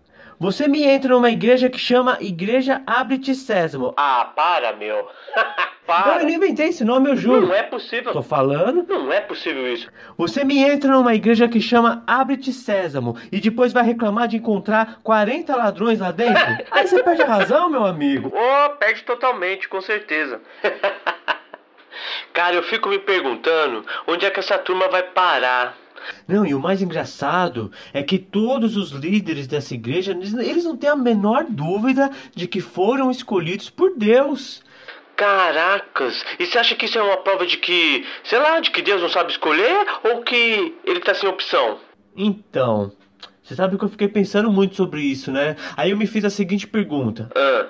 Você 0.41 0.67
me 0.67 0.83
entra 0.83 1.13
numa 1.13 1.29
igreja 1.29 1.69
que 1.69 1.77
chama 1.77 2.17
Igreja 2.19 2.81
Abre-te 2.87 3.35
Sésamo. 3.35 3.93
Ah, 3.95 4.31
para, 4.35 4.73
meu. 4.73 5.07
para. 5.85 6.13
Não, 6.13 6.19
eu 6.21 6.23
não 6.23 6.29
inventei 6.31 6.69
esse 6.69 6.83
nome, 6.83 7.11
eu 7.11 7.15
juro. 7.15 7.45
Não 7.45 7.53
é 7.53 7.61
possível. 7.61 8.11
Tô 8.11 8.23
falando. 8.23 8.83
Não 8.89 9.13
é 9.13 9.21
possível 9.21 9.71
isso. 9.71 9.87
Você 10.17 10.43
me 10.43 10.57
entra 10.57 10.93
numa 10.93 11.13
igreja 11.13 11.47
que 11.47 11.61
chama 11.61 12.03
Abre-te 12.07 12.51
Sésamo 12.51 13.15
e 13.31 13.39
depois 13.39 13.71
vai 13.71 13.83
reclamar 13.83 14.27
de 14.27 14.37
encontrar 14.37 14.99
40 15.03 15.55
ladrões 15.55 15.99
lá 15.99 16.09
dentro? 16.09 16.43
Aí 16.71 16.87
você 16.87 17.03
perde 17.03 17.21
a 17.21 17.27
razão, 17.27 17.69
meu 17.69 17.85
amigo. 17.85 18.33
Oh, 18.35 18.69
perde 18.77 19.03
totalmente, 19.03 19.69
com 19.69 19.79
certeza. 19.79 20.41
Cara, 22.33 22.55
eu 22.55 22.63
fico 22.63 22.89
me 22.89 22.97
perguntando 22.97 23.85
onde 24.07 24.25
é 24.25 24.31
que 24.31 24.39
essa 24.39 24.57
turma 24.57 24.87
vai 24.87 25.03
parar. 25.03 25.77
Não, 26.27 26.45
e 26.45 26.53
o 26.53 26.59
mais 26.59 26.81
engraçado 26.81 27.71
é 27.93 28.01
que 28.03 28.17
todos 28.17 28.77
os 28.77 28.91
líderes 28.91 29.47
dessa 29.47 29.73
igreja, 29.73 30.11
eles 30.11 30.63
não 30.63 30.77
têm 30.77 30.89
a 30.89 30.95
menor 30.95 31.45
dúvida 31.49 32.09
de 32.35 32.47
que 32.47 32.61
foram 32.61 33.11
escolhidos 33.11 33.69
por 33.69 33.95
Deus. 33.95 34.63
Caracas! 35.15 36.25
E 36.39 36.45
você 36.45 36.57
acha 36.57 36.75
que 36.75 36.85
isso 36.85 36.97
é 36.97 37.03
uma 37.03 37.17
prova 37.17 37.45
de 37.45 37.57
que, 37.57 38.05
sei 38.23 38.39
lá, 38.39 38.59
de 38.59 38.71
que 38.71 38.81
Deus 38.81 39.01
não 39.01 39.09
sabe 39.09 39.31
escolher 39.31 39.85
ou 40.03 40.23
que 40.23 40.75
ele 40.83 40.99
tá 40.99 41.13
sem 41.13 41.29
opção? 41.29 41.77
Então, 42.15 42.91
você 43.43 43.55
sabe 43.55 43.77
que 43.77 43.83
eu 43.83 43.89
fiquei 43.89 44.07
pensando 44.07 44.51
muito 44.51 44.75
sobre 44.75 45.01
isso, 45.01 45.31
né? 45.31 45.55
Aí 45.75 45.91
eu 45.91 45.97
me 45.97 46.07
fiz 46.07 46.25
a 46.25 46.29
seguinte 46.29 46.65
pergunta. 46.67 47.29
Ah. 47.35 47.67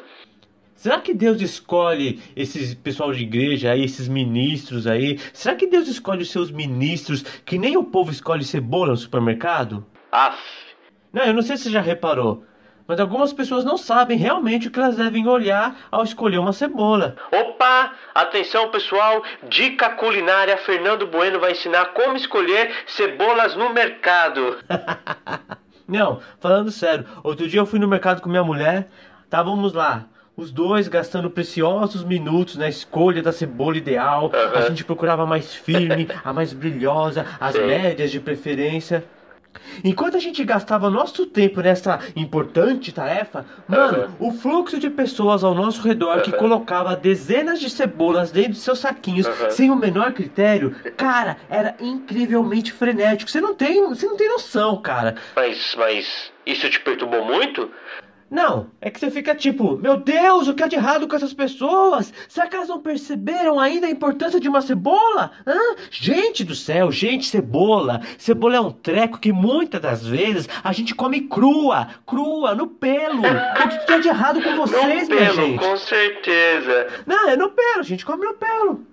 Será 0.81 1.00
que 1.00 1.13
Deus 1.13 1.39
escolhe 1.39 2.19
esses 2.35 2.73
pessoal 2.73 3.13
de 3.13 3.21
igreja 3.21 3.69
aí, 3.69 3.83
esses 3.83 4.07
ministros 4.07 4.88
aí? 4.88 5.19
Será 5.31 5.53
que 5.53 5.67
Deus 5.67 5.88
escolhe 5.88 6.23
os 6.23 6.31
seus 6.31 6.50
ministros 6.50 7.21
que 7.45 7.59
nem 7.59 7.77
o 7.77 7.83
povo 7.83 8.09
escolhe 8.09 8.43
cebola 8.43 8.88
no 8.88 8.97
supermercado? 8.97 9.85
Aff. 10.11 10.41
Não, 11.13 11.21
eu 11.21 11.35
não 11.35 11.43
sei 11.43 11.55
se 11.55 11.65
você 11.65 11.69
já 11.69 11.81
reparou, 11.81 12.43
mas 12.88 13.00
algumas 13.00 13.31
pessoas 13.31 13.63
não 13.63 13.77
sabem 13.77 14.17
realmente 14.17 14.69
o 14.69 14.71
que 14.71 14.79
elas 14.79 14.97
devem 14.97 15.27
olhar 15.27 15.88
ao 15.91 16.03
escolher 16.03 16.39
uma 16.39 16.51
cebola. 16.51 17.15
Opa! 17.31 17.93
Atenção 18.15 18.71
pessoal, 18.71 19.21
dica 19.50 19.88
culinária, 19.91 20.57
Fernando 20.57 21.05
Bueno 21.05 21.39
vai 21.39 21.51
ensinar 21.51 21.93
como 21.93 22.17
escolher 22.17 22.73
cebolas 22.88 23.55
no 23.55 23.71
mercado. 23.71 24.57
não, 25.88 26.19
falando 26.39 26.71
sério, 26.71 27.05
outro 27.23 27.47
dia 27.47 27.59
eu 27.59 27.67
fui 27.67 27.77
no 27.77 27.88
mercado 27.88 28.19
com 28.19 28.29
minha 28.29 28.43
mulher, 28.43 28.89
estávamos 29.25 29.73
lá, 29.73 30.07
os 30.41 30.51
dois 30.51 30.88
gastando 30.88 31.29
preciosos 31.29 32.03
minutos 32.03 32.57
na 32.57 32.67
escolha 32.67 33.21
da 33.21 33.31
cebola 33.31 33.77
ideal. 33.77 34.31
Uhum. 34.33 34.57
A 34.57 34.62
gente 34.62 34.83
procurava 34.83 35.24
a 35.24 35.25
mais 35.25 35.53
firme, 35.53 36.07
a 36.25 36.33
mais 36.33 36.51
brilhosa, 36.51 37.25
as 37.39 37.55
Sim. 37.55 37.65
médias 37.67 38.10
de 38.10 38.19
preferência. 38.19 39.03
Enquanto 39.83 40.15
a 40.15 40.19
gente 40.19 40.43
gastava 40.43 40.89
nosso 40.89 41.25
tempo 41.25 41.62
nessa 41.62 42.00
importante 42.15 42.91
tarefa, 42.91 43.45
mano, 43.67 44.15
uhum. 44.19 44.29
o 44.29 44.33
fluxo 44.33 44.79
de 44.79 44.89
pessoas 44.89 45.43
ao 45.43 45.53
nosso 45.53 45.81
redor 45.81 46.17
uhum. 46.17 46.21
que 46.24 46.31
colocava 46.31 46.95
dezenas 46.95 47.60
de 47.60 47.69
cebolas 47.69 48.31
dentro 48.31 48.53
de 48.53 48.60
seus 48.60 48.79
saquinhos 48.79 49.27
uhum. 49.27 49.51
sem 49.51 49.69
o 49.69 49.75
menor 49.75 50.13
critério, 50.13 50.75
cara, 50.98 51.38
era 51.50 51.75
incrivelmente 51.79 52.71
frenético. 52.71 53.29
Você 53.29 53.41
não 53.41 53.53
tem, 53.53 53.88
você 53.88 54.07
não 54.07 54.17
tem 54.17 54.29
noção, 54.29 54.77
cara. 54.81 55.15
Mas, 55.36 55.75
mas 55.77 56.31
isso 56.45 56.69
te 56.69 56.79
perturbou 56.79 57.24
muito? 57.24 57.69
Não, 58.31 58.67
é 58.79 58.89
que 58.89 58.97
você 58.97 59.11
fica 59.11 59.35
tipo, 59.35 59.75
meu 59.75 59.97
Deus, 59.97 60.47
o 60.47 60.53
que 60.53 60.63
é 60.63 60.67
de 60.69 60.77
errado 60.77 61.05
com 61.05 61.13
essas 61.17 61.33
pessoas? 61.33 62.13
Será 62.29 62.47
que 62.47 62.55
elas 62.55 62.69
não 62.69 62.79
perceberam 62.79 63.59
ainda 63.59 63.88
a 63.88 63.89
importância 63.89 64.39
de 64.39 64.47
uma 64.47 64.61
cebola? 64.61 65.31
Hã? 65.45 65.75
Gente 65.91 66.45
do 66.45 66.55
céu, 66.55 66.89
gente, 66.93 67.27
cebola. 67.27 68.00
Cebola 68.17 68.55
é 68.55 68.61
um 68.61 68.71
treco 68.71 69.19
que 69.19 69.33
muitas 69.33 69.81
das 69.81 70.07
vezes 70.07 70.47
a 70.63 70.71
gente 70.71 70.95
come 70.95 71.27
crua, 71.27 71.89
crua, 72.07 72.55
no 72.55 72.67
pelo. 72.67 73.19
O 73.19 73.85
que 73.85 73.91
é 73.91 74.00
de 74.00 74.07
errado 74.07 74.41
com 74.41 74.55
vocês, 74.55 75.09
no 75.09 75.15
minha 75.15 75.33
pelo, 75.33 75.47
gente? 75.47 75.59
Com 75.59 75.75
certeza. 75.75 76.88
Não, 77.05 77.27
é 77.27 77.35
no 77.35 77.50
pelo, 77.50 77.79
a 77.81 77.83
gente 77.83 78.05
come 78.05 78.25
no 78.25 78.35
pelo. 78.35 78.85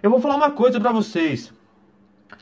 Eu 0.00 0.08
vou 0.08 0.20
falar 0.20 0.36
uma 0.36 0.52
coisa 0.52 0.78
para 0.78 0.92
vocês. 0.92 1.52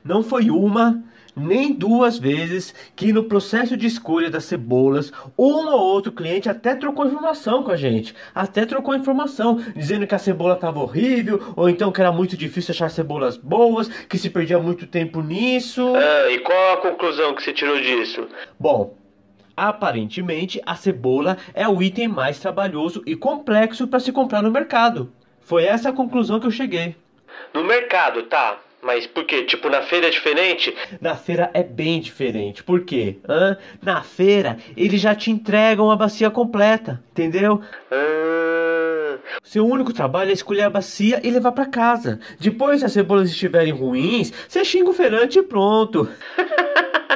Não 0.05 0.23
foi 0.23 0.50
uma, 0.50 1.03
nem 1.41 1.73
duas 1.73 2.19
vezes 2.19 2.75
que 2.95 3.13
no 3.13 3.25
processo 3.25 3.77
de 3.77 3.87
escolha 3.87 4.31
das 4.31 4.45
cebolas, 4.45 5.13
um 5.39 5.69
ou 5.69 5.81
outro 5.81 6.13
cliente 6.13 6.49
até 6.49 6.75
trocou 6.75 7.07
informação 7.07 7.63
com 7.63 7.71
a 7.71 7.77
gente. 7.77 8.15
Até 8.35 8.67
trocou 8.67 8.95
informação, 8.95 9.57
dizendo 9.75 10.07
que 10.07 10.15
a 10.15 10.19
cebola 10.19 10.55
estava 10.55 10.79
horrível, 10.79 11.53
ou 11.57 11.69
então 11.69 11.91
que 11.91 12.01
era 12.01 12.13
muito 12.13 12.37
difícil 12.37 12.73
achar 12.73 12.91
cebolas 12.91 13.37
boas, 13.37 13.89
que 13.89 14.19
se 14.19 14.31
perdia 14.31 14.59
muito 14.59 14.87
tempo 14.87 15.21
nisso. 15.23 15.95
Ah, 15.97 16.31
e 16.31 16.39
qual 16.39 16.75
a 16.75 16.77
conclusão 16.79 17.35
que 17.35 17.43
você 17.43 17.53
tirou 17.53 17.81
disso? 17.81 18.29
Bom, 18.59 18.97
aparentemente 19.57 20.61
a 20.65 20.75
cebola 20.75 21.37
é 21.55 21.69
o 21.69 21.83
item 21.83 22.09
mais 22.09 22.39
trabalhoso 22.39 23.03
e 23.07 23.17
complexo 23.17 23.87
para 23.87 24.01
se 24.01 24.13
comprar 24.13 24.43
no 24.43 24.50
mercado. 24.50 25.13
Foi 25.41 25.65
essa 25.65 25.89
a 25.89 25.93
conclusão 25.93 26.39
que 26.39 26.47
eu 26.47 26.50
cheguei. 26.50 26.97
No 27.53 27.65
mercado, 27.65 28.23
tá. 28.25 28.59
Mas 28.82 29.06
por 29.06 29.25
quê? 29.25 29.43
Tipo, 29.45 29.69
na 29.69 29.82
feira 29.82 30.06
é 30.06 30.10
diferente? 30.10 30.75
Na 31.00 31.14
feira 31.14 31.50
é 31.52 31.62
bem 31.62 32.00
diferente. 32.00 32.62
Por 32.62 32.84
quê? 32.84 33.19
Hã? 33.28 33.56
Na 33.82 34.02
feira, 34.02 34.58
eles 34.76 35.00
já 35.00 35.14
te 35.14 35.30
entregam 35.30 35.90
a 35.90 35.97
bacia 35.97 36.30
completa, 36.30 37.02
entendeu? 37.10 37.60
Ah. 37.90 39.19
Seu 39.43 39.66
único 39.66 39.93
trabalho 39.93 40.30
é 40.30 40.32
escolher 40.32 40.62
a 40.62 40.71
bacia 40.71 41.21
e 41.23 41.30
levar 41.30 41.52
para 41.52 41.66
casa. 41.66 42.21
Depois, 42.38 42.80
se 42.80 42.86
as 42.86 42.93
cebolas 42.93 43.30
estiverem 43.30 43.73
ruins, 43.73 44.32
você 44.49 44.64
xinga 44.64 44.90
o 44.90 44.95
feirante 44.95 45.38
e 45.38 45.43
pronto. 45.43 46.08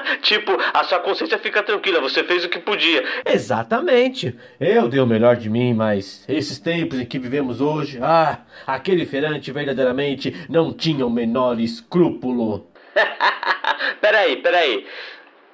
tipo, 0.23 0.53
a 0.73 0.85
sua 0.85 0.99
consciência 1.01 1.39
fica 1.39 1.63
tranquila, 1.63 2.01
você 2.01 2.25
fez 2.25 2.45
o 2.45 2.49
que 2.49 2.59
podia. 2.59 3.05
Exatamente. 3.27 4.37
Eu 4.61 4.89
dei 4.89 5.01
o 5.01 5.07
melhor 5.07 5.37
de 5.37 5.51
mim, 5.51 5.75
mas 5.75 6.25
esses 6.29 6.59
tempos 6.59 6.99
em 6.99 7.05
que 7.05 7.19
vivemos 7.19 7.61
hoje, 7.61 7.99
ah, 8.03 8.39
aquele 8.67 9.07
feirante 9.07 9.53
verdadeiramente 9.53 10.35
não 10.49 10.73
tinha 10.73 11.07
o 11.07 11.11
menor 11.11 11.61
escrúpulo. 11.61 12.67
peraí, 14.01 14.37
peraí. 14.37 14.87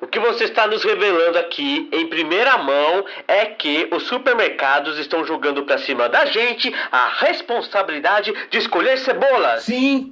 O 0.00 0.06
que 0.06 0.18
você 0.18 0.44
está 0.44 0.66
nos 0.66 0.82
revelando 0.82 1.38
aqui, 1.38 1.88
em 1.92 2.06
primeira 2.06 2.56
mão, 2.56 3.04
é 3.28 3.44
que 3.44 3.86
os 3.92 4.04
supermercados 4.04 4.98
estão 4.98 5.26
jogando 5.26 5.62
para 5.64 5.76
cima 5.76 6.08
da 6.08 6.24
gente 6.24 6.74
a 6.90 7.08
responsabilidade 7.18 8.32
de 8.50 8.58
escolher 8.58 8.96
cebolas. 8.96 9.62
Sim, 9.62 10.10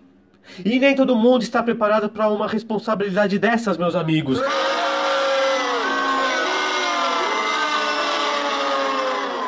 e 0.65 0.79
nem 0.79 0.95
todo 0.95 1.17
mundo 1.17 1.43
está 1.43 1.63
preparado 1.63 2.09
para 2.09 2.29
uma 2.29 2.47
responsabilidade 2.47 3.39
dessas, 3.39 3.77
meus 3.77 3.95
amigos. 3.95 4.41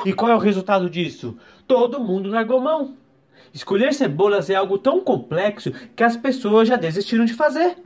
E 0.04 0.12
qual 0.12 0.30
é 0.30 0.34
o 0.34 0.38
resultado 0.38 0.88
disso? 0.88 1.36
Todo 1.66 2.00
mundo 2.00 2.30
largou 2.30 2.60
mão. 2.60 2.96
Escolher 3.52 3.92
cebolas 3.92 4.48
é 4.48 4.54
algo 4.54 4.78
tão 4.78 5.00
complexo 5.00 5.72
que 5.94 6.02
as 6.02 6.16
pessoas 6.16 6.68
já 6.68 6.76
desistiram 6.76 7.24
de 7.24 7.34
fazer. 7.34 7.76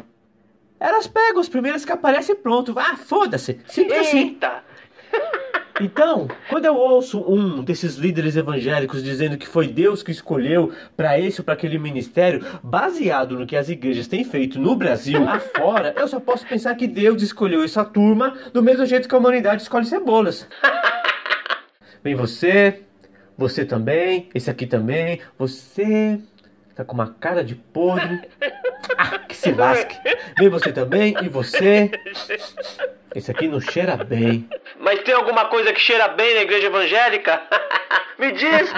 Elas 0.79 1.07
pegam 1.07 1.40
as 1.40 1.48
primeiras 1.48 1.85
que 1.85 1.92
aparecem 1.92 2.37
pronto. 2.37 2.74
Ah, 2.79 2.96
foda-se. 2.96 3.59
Simples 3.66 4.00
assim. 4.00 4.18
Eita. 4.18 4.48
assim. 4.48 5.54
Então, 5.81 6.29
quando 6.49 6.67
eu 6.67 6.77
ouço 6.77 7.21
um 7.21 7.63
desses 7.63 7.97
líderes 7.97 8.37
evangélicos 8.37 9.03
dizendo 9.03 9.37
que 9.37 9.47
foi 9.47 9.67
Deus 9.67 10.05
que 10.05 10.13
escolheu 10.13 10.73
para 10.97 11.19
esse 11.19 11.41
ou 11.41 11.45
para 11.45 11.55
aquele 11.55 11.79
ministério, 11.79 12.45
baseado 12.63 13.37
no 13.37 13.47
que 13.47 13.57
as 13.57 13.69
igrejas 13.69 14.07
têm 14.07 14.23
feito 14.23 14.61
no 14.61 14.77
Brasil 14.77 15.29
afora, 15.29 15.93
eu 15.99 16.07
só 16.07 16.21
posso 16.21 16.47
pensar 16.47 16.77
que 16.77 16.87
Deus 16.87 17.23
escolheu 17.23 17.65
essa 17.65 17.85
turma 17.85 18.35
do 18.53 18.63
mesmo 18.63 18.87
jeito 18.87 19.09
que 19.09 19.15
a 19.15 19.19
humanidade 19.19 19.63
escolhe 19.63 19.85
cebolas. 19.85 20.47
Vem 22.05 22.15
você, 22.15 22.83
você 23.37 23.65
também, 23.65 24.29
esse 24.33 24.51
aqui 24.51 24.67
também, 24.67 25.21
você 25.37 26.21
tá 26.77 26.85
com 26.85 26.95
uma 26.95 27.09
cara 27.09 27.43
de 27.43 27.57
podre. 27.57 28.21
Que 29.35 29.40
se 29.40 29.53
lasque. 29.53 29.97
Vem 30.38 30.49
você 30.49 30.73
também 30.73 31.14
e 31.20 31.29
você. 31.29 31.90
Esse 33.14 33.33
aqui 33.33 33.49
não 33.49 33.61
cheira 33.61 33.97
bem. 33.97 34.49
Mas 34.79 35.03
tem 35.03 35.12
alguma 35.14 35.47
coisa 35.47 35.73
que 35.73 35.81
cheira 35.81 36.09
bem 36.09 36.35
na 36.35 36.42
igreja 36.42 36.68
evangélica? 36.68 37.42
Me 38.18 38.31
diz! 38.31 38.73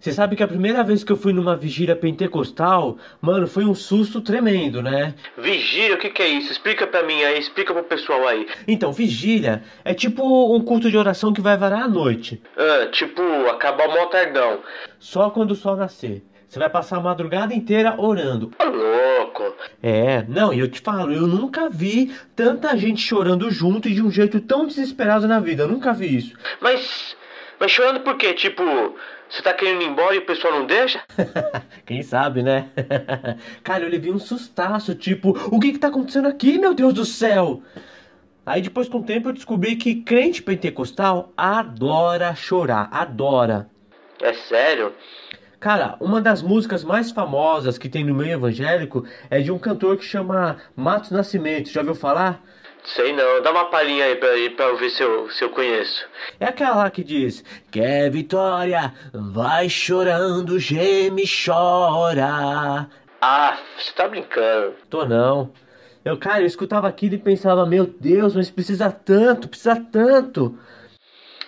Você 0.00 0.12
sabe 0.12 0.36
que 0.36 0.42
a 0.42 0.48
primeira 0.48 0.84
vez 0.84 1.02
que 1.02 1.10
eu 1.10 1.16
fui 1.16 1.32
numa 1.32 1.56
vigília 1.56 1.96
pentecostal, 1.96 2.96
mano, 3.20 3.46
foi 3.46 3.64
um 3.64 3.74
susto 3.74 4.20
tremendo, 4.20 4.82
né? 4.82 5.14
Vigília, 5.38 5.94
o 5.94 5.98
que, 5.98 6.10
que 6.10 6.22
é 6.22 6.28
isso? 6.28 6.52
Explica 6.52 6.86
pra 6.86 7.02
mim 7.02 7.24
aí, 7.24 7.38
explica 7.38 7.72
pro 7.72 7.82
pessoal 7.82 8.26
aí. 8.26 8.46
Então, 8.68 8.92
vigília 8.92 9.62
é 9.84 9.94
tipo 9.94 10.22
um 10.54 10.60
culto 10.60 10.90
de 10.90 10.96
oração 10.96 11.32
que 11.32 11.40
vai 11.40 11.56
varar 11.56 11.82
à 11.82 11.88
noite. 11.88 12.40
Ah, 12.56 12.86
tipo, 12.92 13.22
acabar 13.48 13.88
o 13.88 14.06
tardão. 14.06 14.60
Só 14.98 15.30
quando 15.30 15.52
o 15.52 15.56
sol 15.56 15.76
nascer. 15.76 16.22
Você 16.56 16.60
vai 16.60 16.70
passar 16.70 16.96
a 16.96 17.00
madrugada 17.00 17.52
inteira 17.52 18.00
orando. 18.00 18.46
Tá 18.56 18.64
louco. 18.64 19.54
É, 19.82 20.24
não, 20.26 20.54
e 20.54 20.58
eu 20.58 20.66
te 20.66 20.80
falo, 20.80 21.12
eu 21.12 21.26
nunca 21.26 21.68
vi 21.68 22.16
tanta 22.34 22.74
gente 22.78 23.02
chorando 23.02 23.50
junto 23.50 23.90
e 23.90 23.94
de 23.94 24.00
um 24.00 24.10
jeito 24.10 24.40
tão 24.40 24.66
desesperado 24.66 25.28
na 25.28 25.38
vida. 25.38 25.64
Eu 25.64 25.68
nunca 25.68 25.92
vi 25.92 26.16
isso. 26.16 26.34
Mas. 26.58 27.14
Mas 27.60 27.70
chorando 27.70 28.00
por 28.00 28.16
quê? 28.16 28.32
Tipo, 28.32 28.62
você 29.28 29.42
tá 29.42 29.52
querendo 29.52 29.82
ir 29.82 29.88
embora 29.88 30.14
e 30.14 30.18
o 30.18 30.24
pessoal 30.24 30.54
não 30.54 30.64
deixa? 30.64 31.02
Quem 31.84 32.02
sabe, 32.02 32.42
né? 32.42 32.70
Cara, 33.62 33.84
eu 33.84 33.90
levei 33.90 34.10
um 34.10 34.18
sustaço, 34.18 34.94
tipo, 34.94 35.38
o 35.54 35.60
que 35.60 35.72
que 35.72 35.78
tá 35.78 35.88
acontecendo 35.88 36.26
aqui, 36.26 36.58
meu 36.58 36.72
Deus 36.72 36.94
do 36.94 37.04
céu? 37.04 37.62
Aí 38.46 38.62
depois 38.62 38.88
com 38.88 39.00
o 39.00 39.04
tempo 39.04 39.28
eu 39.28 39.34
descobri 39.34 39.76
que 39.76 39.96
crente 39.96 40.42
pentecostal 40.42 41.34
adora 41.36 42.34
chorar, 42.34 42.88
adora. 42.90 43.68
É 44.22 44.32
sério? 44.32 44.94
Cara, 45.58 45.96
uma 46.00 46.20
das 46.20 46.42
músicas 46.42 46.84
mais 46.84 47.10
famosas 47.10 47.78
que 47.78 47.88
tem 47.88 48.04
no 48.04 48.14
meio 48.14 48.34
evangélico 48.34 49.06
é 49.30 49.40
de 49.40 49.50
um 49.50 49.58
cantor 49.58 49.96
que 49.96 50.04
chama 50.04 50.58
Matos 50.76 51.10
Nascimento. 51.10 51.70
Já 51.70 51.80
ouviu 51.80 51.94
falar? 51.94 52.42
Sei 52.84 53.12
não, 53.12 53.42
dá 53.42 53.50
uma 53.50 53.64
palhinha 53.64 54.04
aí 54.04 54.14
pra, 54.14 54.28
aí 54.28 54.50
pra 54.50 54.66
eu 54.66 54.76
ver 54.76 54.90
se 54.90 55.02
eu, 55.02 55.28
se 55.30 55.42
eu 55.42 55.50
conheço. 55.50 56.06
É 56.38 56.46
aquela 56.46 56.76
lá 56.76 56.90
que 56.90 57.02
diz: 57.02 57.42
Quer 57.70 58.10
vitória? 58.10 58.94
Vai 59.12 59.68
chorando, 59.68 60.58
geme, 60.60 61.24
chora. 61.26 62.88
Ah, 63.20 63.58
você 63.76 63.92
tá 63.92 64.06
brincando. 64.06 64.74
Tô 64.88 65.04
não. 65.04 65.50
Eu, 66.04 66.16
cara, 66.16 66.42
eu 66.42 66.46
escutava 66.46 66.86
aquilo 66.86 67.16
e 67.16 67.18
pensava: 67.18 67.66
Meu 67.66 67.86
Deus, 67.86 68.36
mas 68.36 68.50
precisa 68.50 68.92
tanto, 68.92 69.48
precisa 69.48 69.74
tanto. 69.74 70.56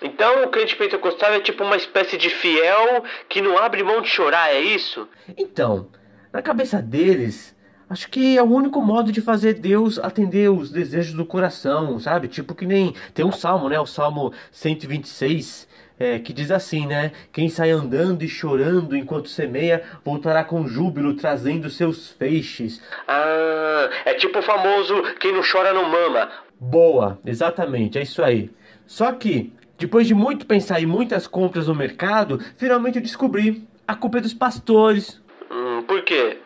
Então 0.01 0.43
o 0.43 0.49
crente 0.49 0.75
pentecostal 0.75 1.33
é 1.33 1.39
tipo 1.39 1.63
uma 1.63 1.75
espécie 1.75 2.17
de 2.17 2.29
fiel 2.29 3.03
que 3.27 3.41
não 3.41 3.57
abre 3.57 3.83
mão 3.83 4.01
de 4.01 4.07
chorar, 4.07 4.49
é 4.49 4.59
isso? 4.59 5.07
Então, 5.37 5.89
na 6.31 6.41
cabeça 6.41 6.81
deles, 6.81 7.55
acho 7.89 8.09
que 8.09 8.37
é 8.37 8.41
o 8.41 8.45
único 8.45 8.81
modo 8.81 9.11
de 9.11 9.21
fazer 9.21 9.55
Deus 9.55 9.99
atender 9.99 10.49
os 10.49 10.71
desejos 10.71 11.13
do 11.13 11.25
coração, 11.25 11.99
sabe? 11.99 12.27
Tipo 12.27 12.55
que 12.55 12.65
nem 12.65 12.93
tem 13.13 13.25
um 13.25 13.31
salmo, 13.31 13.67
né? 13.67 13.79
O 13.79 13.85
salmo 13.85 14.33
126. 14.51 15.67
É, 16.01 16.17
que 16.17 16.31
diz 16.31 16.49
assim, 16.49 16.87
né? 16.87 17.11
Quem 17.29 17.49
sai 17.49 17.71
andando 17.71 18.23
e 18.23 18.29
chorando 18.29 18.95
enquanto 18.95 19.27
semeia, 19.27 19.83
voltará 20.01 20.45
com 20.45 20.65
júbilo, 20.65 21.13
trazendo 21.13 21.69
seus 21.69 22.09
feixes. 22.11 22.81
Ah, 23.05 23.89
é 24.05 24.13
tipo 24.13 24.39
o 24.39 24.41
famoso 24.41 25.03
quem 25.19 25.33
não 25.33 25.41
chora 25.41 25.73
não 25.73 25.89
mama. 25.89 26.31
Boa, 26.57 27.19
exatamente, 27.25 27.99
é 27.99 28.03
isso 28.03 28.23
aí. 28.23 28.49
Só 28.87 29.11
que 29.11 29.51
depois 29.79 30.05
de 30.05 30.13
muito 30.13 30.45
pensar 30.45 30.81
e 30.81 30.85
muitas 30.85 31.25
compras 31.25 31.67
no 31.67 31.73
mercado, 31.73 32.39
finalmente 32.57 32.97
eu 32.97 33.01
descobri. 33.01 33.67
A 33.87 33.95
culpa 33.95 34.19
é 34.19 34.21
dos 34.21 34.33
pastores. 34.33 35.19
Hum, 35.49 35.81
por 35.87 36.03
quê? 36.03 36.37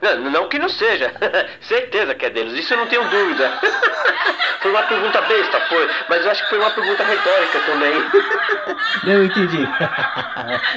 Não, 0.00 0.30
não 0.30 0.48
que 0.48 0.58
não 0.58 0.68
seja. 0.68 1.12
Certeza 1.62 2.14
que 2.14 2.26
é 2.26 2.30
deles, 2.30 2.52
isso 2.52 2.74
eu 2.74 2.78
não 2.78 2.86
tenho 2.86 3.08
dúvida. 3.08 3.50
foi 4.60 4.70
uma 4.70 4.82
pergunta 4.82 5.20
besta, 5.22 5.60
foi. 5.68 5.88
Mas 6.08 6.24
eu 6.24 6.30
acho 6.30 6.42
que 6.44 6.48
foi 6.50 6.58
uma 6.58 6.70
pergunta 6.70 7.02
retórica 7.02 7.60
também. 7.60 7.92
não, 9.04 9.12
eu 9.14 9.24
entendi. 9.24 9.68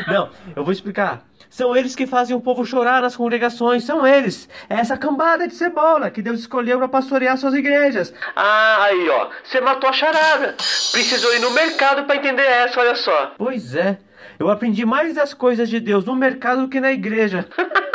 não, 0.08 0.30
eu 0.56 0.64
vou 0.64 0.72
explicar. 0.72 1.29
São 1.50 1.76
eles 1.76 1.96
que 1.96 2.06
fazem 2.06 2.36
o 2.36 2.42
povo 2.42 2.64
chorar 2.64 3.02
nas 3.02 3.16
congregações, 3.16 3.84
são 3.84 4.06
eles. 4.06 4.48
É 4.70 4.76
essa 4.76 4.96
cambada 4.96 5.48
de 5.48 5.56
cebola 5.56 6.12
que 6.12 6.22
Deus 6.22 6.40
escolheu 6.40 6.78
para 6.78 6.88
pastorear 6.88 7.38
suas 7.38 7.56
igrejas. 7.56 8.14
Ah, 8.36 8.84
aí 8.84 9.10
ó, 9.10 9.30
você 9.44 9.60
matou 9.60 9.90
a 9.90 9.94
charada. 9.94 10.56
Precisou 10.92 11.34
ir 11.34 11.40
no 11.40 11.52
mercado 11.52 12.04
para 12.06 12.18
entender 12.18 12.44
essa, 12.44 12.80
olha 12.80 12.96
só. 12.96 13.34
Pois 13.38 13.76
é, 13.76 13.98
eu 14.38 14.50
aprendi 14.50 14.86
mais 14.86 15.16
das 15.16 15.34
coisas 15.34 15.68
de 15.68 15.80
Deus 15.80 16.06
no 16.06 16.16
mercado 16.16 16.62
do 16.62 16.70
que 16.70 16.80
na 16.80 16.92
igreja. 16.92 17.48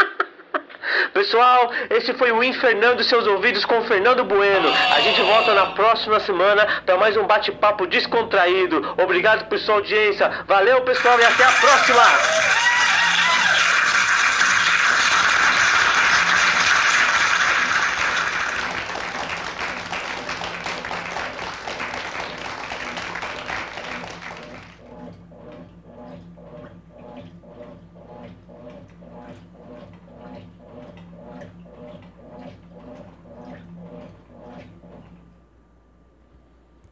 Pessoal, 1.14 1.70
esse 1.90 2.12
foi 2.14 2.32
o 2.32 2.42
Infernando 2.42 3.04
Seus 3.04 3.24
Ouvidos 3.26 3.64
com 3.64 3.82
Fernando 3.84 4.24
Bueno. 4.24 4.68
A 4.68 5.00
gente 5.00 5.22
volta 5.22 5.54
na 5.54 5.66
próxima 5.66 6.18
semana 6.18 6.66
para 6.84 6.96
mais 6.96 7.16
um 7.16 7.24
bate-papo 7.24 7.86
descontraído. 7.86 8.94
Obrigado 9.00 9.48
por 9.48 9.58
sua 9.60 9.76
audiência. 9.76 10.28
Valeu, 10.46 10.82
pessoal, 10.82 11.18
e 11.20 11.24
até 11.24 11.44
a 11.44 11.52
próxima! 11.52 12.73